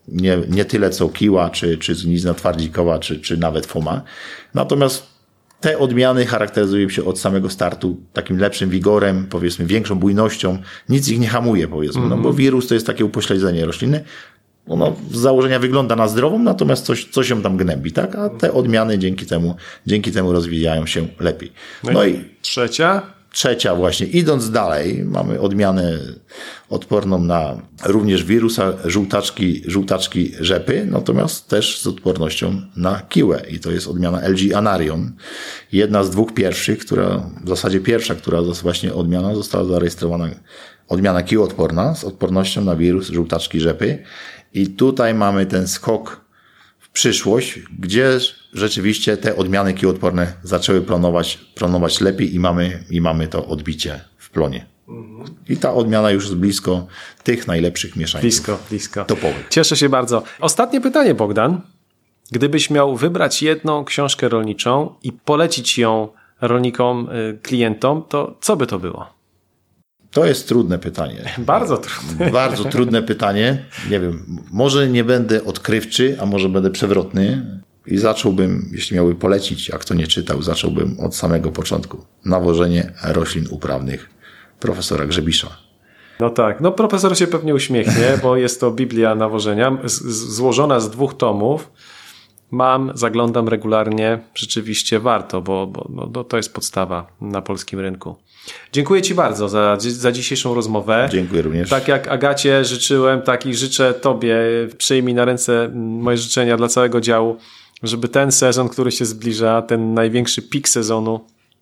Nie, 0.08 0.38
nie 0.48 0.64
tyle 0.64 0.90
co 0.90 1.08
kiła, 1.08 1.50
czy, 1.50 1.78
czy 1.78 1.94
znizna 1.94 2.34
twardzikowa, 2.34 2.98
czy, 2.98 3.20
czy 3.20 3.36
nawet 3.36 3.66
foma. 3.66 4.02
Natomiast 4.54 5.17
te 5.60 5.78
odmiany 5.78 6.26
charakteryzują 6.26 6.88
się 6.88 7.04
od 7.04 7.18
samego 7.18 7.50
startu 7.50 7.96
takim 8.12 8.38
lepszym 8.38 8.70
wigorem, 8.70 9.26
powiedzmy 9.30 9.66
większą 9.66 9.94
bujnością. 9.94 10.58
Nic 10.88 11.08
ich 11.08 11.20
nie 11.20 11.28
hamuje, 11.28 11.68
powiedzmy, 11.68 12.00
mm 12.00 12.08
-hmm. 12.12 12.16
no 12.16 12.22
bo 12.22 12.28
mhm. 12.28 12.36
wirus 12.36 12.68
to 12.68 12.74
jest 12.74 12.86
takie 12.86 13.04
upośledzenie 13.04 13.66
rośliny. 13.66 14.04
Ono 14.68 14.96
z 15.10 15.18
założenia 15.18 15.58
wygląda 15.58 15.96
na 15.96 16.08
zdrową, 16.08 16.38
natomiast 16.38 16.84
coś, 16.84 17.04
coś 17.04 17.28
ją 17.28 17.42
tam 17.42 17.56
gnębi, 17.56 17.92
tak? 17.92 18.16
A 18.16 18.28
te 18.28 18.52
odmiany 18.52 18.98
dzięki 18.98 19.26
temu, 19.26 19.56
dzięki 19.86 20.12
temu 20.12 20.32
rozwijają 20.32 20.86
się 20.86 21.06
lepiej. 21.20 21.52
No, 21.84 21.92
no 21.92 22.06
i 22.06 22.24
trzecia? 22.42 23.17
Trzecia 23.32 23.74
właśnie, 23.74 24.06
idąc 24.06 24.50
dalej, 24.50 25.04
mamy 25.04 25.40
odmianę 25.40 25.98
odporną 26.68 27.18
na 27.18 27.62
również 27.84 28.24
wirusa 28.24 28.72
żółtaczki, 28.84 29.62
żółtaczki 29.66 30.32
rzepy, 30.40 30.86
natomiast 30.90 31.48
też 31.48 31.80
z 31.80 31.86
odpornością 31.86 32.62
na 32.76 33.00
kiłę. 33.00 33.42
I 33.50 33.60
to 33.60 33.70
jest 33.70 33.88
odmiana 33.88 34.28
LG 34.28 34.54
Anarion. 34.54 35.12
Jedna 35.72 36.04
z 36.04 36.10
dwóch 36.10 36.34
pierwszych, 36.34 36.78
która, 36.78 37.30
w 37.44 37.48
zasadzie 37.48 37.80
pierwsza, 37.80 38.14
która 38.14 38.42
właśnie 38.42 38.94
odmiana 38.94 39.34
została 39.34 39.64
zarejestrowana, 39.64 40.28
odmiana 40.88 41.22
kiłoodporna 41.22 41.94
z 41.94 42.04
odpornością 42.04 42.64
na 42.64 42.76
wirus 42.76 43.08
żółtaczki 43.08 43.60
rzepy. 43.60 43.98
I 44.54 44.66
tutaj 44.66 45.14
mamy 45.14 45.46
ten 45.46 45.68
skok 45.68 46.27
przyszłość, 46.98 47.58
gdzie 47.78 48.18
rzeczywiście 48.52 49.16
te 49.16 49.36
odmiany 49.36 49.74
kiłoodporne 49.74 50.32
zaczęły 50.42 50.80
planować, 50.80 51.38
planować 51.54 52.00
lepiej 52.00 52.34
i 52.34 52.40
mamy, 52.40 52.84
i 52.90 53.00
mamy 53.00 53.28
to 53.28 53.46
odbicie 53.46 54.00
w 54.16 54.30
plonie. 54.30 54.66
I 55.48 55.56
ta 55.56 55.74
odmiana 55.74 56.10
już 56.10 56.24
jest 56.24 56.36
blisko 56.36 56.86
tych 57.24 57.46
najlepszych 57.46 57.96
mieszańców. 57.96 58.22
Blisko, 58.22 58.58
blisko. 58.68 59.04
Topowych. 59.04 59.46
Cieszę 59.50 59.76
się 59.76 59.88
bardzo. 59.88 60.22
Ostatnie 60.40 60.80
pytanie, 60.80 61.14
Bogdan. 61.14 61.60
Gdybyś 62.30 62.70
miał 62.70 62.96
wybrać 62.96 63.42
jedną 63.42 63.84
książkę 63.84 64.28
rolniczą 64.28 64.94
i 65.02 65.12
polecić 65.12 65.78
ją 65.78 66.08
rolnikom, 66.40 67.08
y, 67.10 67.38
klientom, 67.42 68.02
to 68.08 68.36
co 68.40 68.56
by 68.56 68.66
to 68.66 68.78
było? 68.78 69.17
To 70.18 70.26
jest 70.26 70.48
trudne 70.48 70.78
pytanie. 70.78 71.24
Bardzo 71.38 71.76
trudne. 71.76 72.30
Bardzo 72.30 72.64
trudne 72.64 73.02
pytanie. 73.02 73.64
Nie 73.90 74.00
wiem, 74.00 74.38
może 74.52 74.88
nie 74.88 75.04
będę 75.04 75.44
odkrywczy, 75.44 76.16
a 76.20 76.26
może 76.26 76.48
będę 76.48 76.70
przewrotny. 76.70 77.46
I 77.86 77.98
zacząłbym, 77.98 78.70
jeśli 78.72 78.96
miałby 78.96 79.14
polecić, 79.14 79.68
jak 79.68 79.84
to 79.84 79.94
nie 79.94 80.06
czytał, 80.06 80.42
zacząłbym 80.42 81.00
od 81.00 81.16
samego 81.16 81.52
początku. 81.52 82.04
Nawożenie 82.24 82.92
roślin 83.04 83.46
uprawnych 83.50 84.10
profesora 84.60 85.06
Grzebisza. 85.06 85.48
No 86.20 86.30
tak, 86.30 86.60
no 86.60 86.72
profesor 86.72 87.18
się 87.18 87.26
pewnie 87.26 87.54
uśmiechnie, 87.54 88.04
bo 88.22 88.36
jest 88.36 88.60
to 88.60 88.70
Biblia 88.70 89.14
nawożenia, 89.14 89.78
złożona 89.84 90.80
z 90.80 90.90
dwóch 90.90 91.16
tomów. 91.16 91.70
Mam, 92.50 92.92
zaglądam 92.94 93.48
regularnie, 93.48 94.18
rzeczywiście 94.34 95.00
warto, 95.00 95.42
bo, 95.42 95.66
bo 95.66 96.10
no, 96.14 96.24
to 96.24 96.36
jest 96.36 96.54
podstawa 96.54 97.06
na 97.20 97.42
polskim 97.42 97.80
rynku. 97.80 98.16
Dziękuję 98.72 99.02
Ci 99.02 99.14
bardzo 99.14 99.48
za, 99.48 99.76
za 99.80 100.12
dzisiejszą 100.12 100.54
rozmowę. 100.54 101.08
Dziękuję 101.12 101.42
również. 101.42 101.70
Tak 101.70 101.88
jak 101.88 102.08
Agacie 102.08 102.64
życzyłem, 102.64 103.22
tak 103.22 103.46
i 103.46 103.54
życzę 103.54 103.94
Tobie. 103.94 104.36
Przyjmij 104.78 105.14
na 105.14 105.24
ręce 105.24 105.70
moje 105.74 106.16
życzenia 106.16 106.56
dla 106.56 106.68
całego 106.68 107.00
działu, 107.00 107.36
żeby 107.82 108.08
ten 108.08 108.32
sezon, 108.32 108.68
który 108.68 108.92
się 108.92 109.04
zbliża, 109.04 109.62
ten 109.62 109.94
największy 109.94 110.42
pik 110.42 110.68
sezonu, 110.68 111.20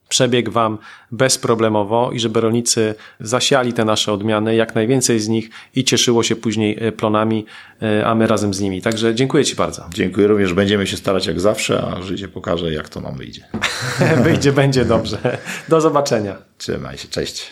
przebiegł 0.08 0.50
Wam 0.50 0.78
bezproblemowo 1.12 2.10
i 2.12 2.20
żeby 2.20 2.40
rolnicy 2.40 2.94
zasiali 3.20 3.72
te 3.72 3.84
nasze 3.84 4.12
odmiany, 4.12 4.54
jak 4.54 4.74
najwięcej 4.74 5.20
z 5.20 5.28
nich 5.28 5.50
i 5.74 5.84
cieszyło 5.84 6.22
się 6.22 6.36
później 6.36 6.76
e, 6.80 6.92
plonami, 6.92 7.46
e, 7.82 8.06
a 8.06 8.14
my 8.14 8.26
razem 8.26 8.54
z 8.54 8.60
nimi. 8.60 8.82
Także 8.82 9.14
dziękuję 9.14 9.44
Ci 9.44 9.56
bardzo. 9.56 9.86
Dziękuję 9.94 10.26
również. 10.26 10.54
Będziemy 10.54 10.86
się 10.86 10.96
starać 10.96 11.26
jak 11.26 11.40
zawsze, 11.40 11.82
a 11.82 12.02
życie 12.02 12.28
pokaże, 12.28 12.72
jak 12.72 12.88
to 12.88 13.00
nam 13.00 13.16
wyjdzie. 13.16 13.44
wyjdzie, 14.24 14.52
będzie 14.52 14.84
dobrze. 14.84 15.38
Do 15.68 15.80
zobaczenia. 15.80 16.36
Trzymaj 16.58 16.98
się. 16.98 17.08
Cześć. 17.08 17.46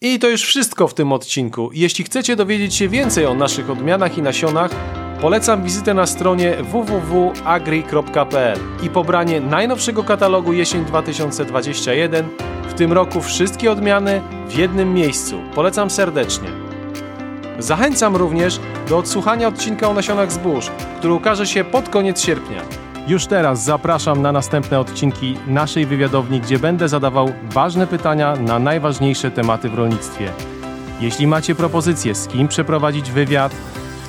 I 0.00 0.18
to 0.18 0.28
już 0.28 0.42
wszystko 0.42 0.88
w 0.88 0.94
tym 0.94 1.12
odcinku. 1.12 1.70
Jeśli 1.74 2.04
chcecie 2.04 2.36
dowiedzieć 2.36 2.74
się 2.74 2.88
więcej 2.88 3.26
o 3.26 3.34
naszych 3.34 3.70
odmianach 3.70 4.18
i 4.18 4.22
nasionach, 4.22 4.70
Polecam 5.22 5.62
wizytę 5.62 5.94
na 5.94 6.06
stronie 6.06 6.56
www.agri.pl 6.62 8.58
i 8.82 8.90
pobranie 8.90 9.40
najnowszego 9.40 10.04
katalogu 10.04 10.52
jesień 10.52 10.84
2021. 10.84 12.28
W 12.68 12.74
tym 12.74 12.92
roku 12.92 13.20
wszystkie 13.20 13.72
odmiany 13.72 14.22
w 14.48 14.54
jednym 14.54 14.94
miejscu. 14.94 15.40
Polecam 15.54 15.90
serdecznie. 15.90 16.48
Zachęcam 17.58 18.16
również 18.16 18.60
do 18.88 18.98
odsłuchania 18.98 19.48
odcinka 19.48 19.88
o 19.88 19.94
nasionach 19.94 20.32
zbóż, 20.32 20.70
który 20.98 21.14
ukaże 21.14 21.46
się 21.46 21.64
pod 21.64 21.88
koniec 21.88 22.20
sierpnia. 22.20 22.62
Już 23.08 23.26
teraz 23.26 23.64
zapraszam 23.64 24.22
na 24.22 24.32
następne 24.32 24.80
odcinki 24.80 25.36
naszej 25.46 25.86
wywiadowni, 25.86 26.40
gdzie 26.40 26.58
będę 26.58 26.88
zadawał 26.88 27.32
ważne 27.42 27.86
pytania 27.86 28.36
na 28.36 28.58
najważniejsze 28.58 29.30
tematy 29.30 29.68
w 29.68 29.74
rolnictwie. 29.74 30.30
Jeśli 31.00 31.26
macie 31.26 31.54
propozycje, 31.54 32.14
z 32.14 32.28
kim 32.28 32.48
przeprowadzić 32.48 33.10
wywiad, 33.10 33.54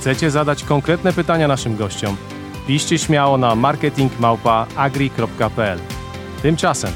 chcecie 0.03 0.31
zadać 0.31 0.63
konkretne 0.63 1.13
pytania 1.13 1.47
naszym 1.47 1.75
gościom, 1.75 2.17
piszcie 2.67 2.99
śmiało 2.99 3.37
na 3.37 3.55
marketingmałpa.agri.pl. 3.55 5.79
Tymczasem 6.41 6.91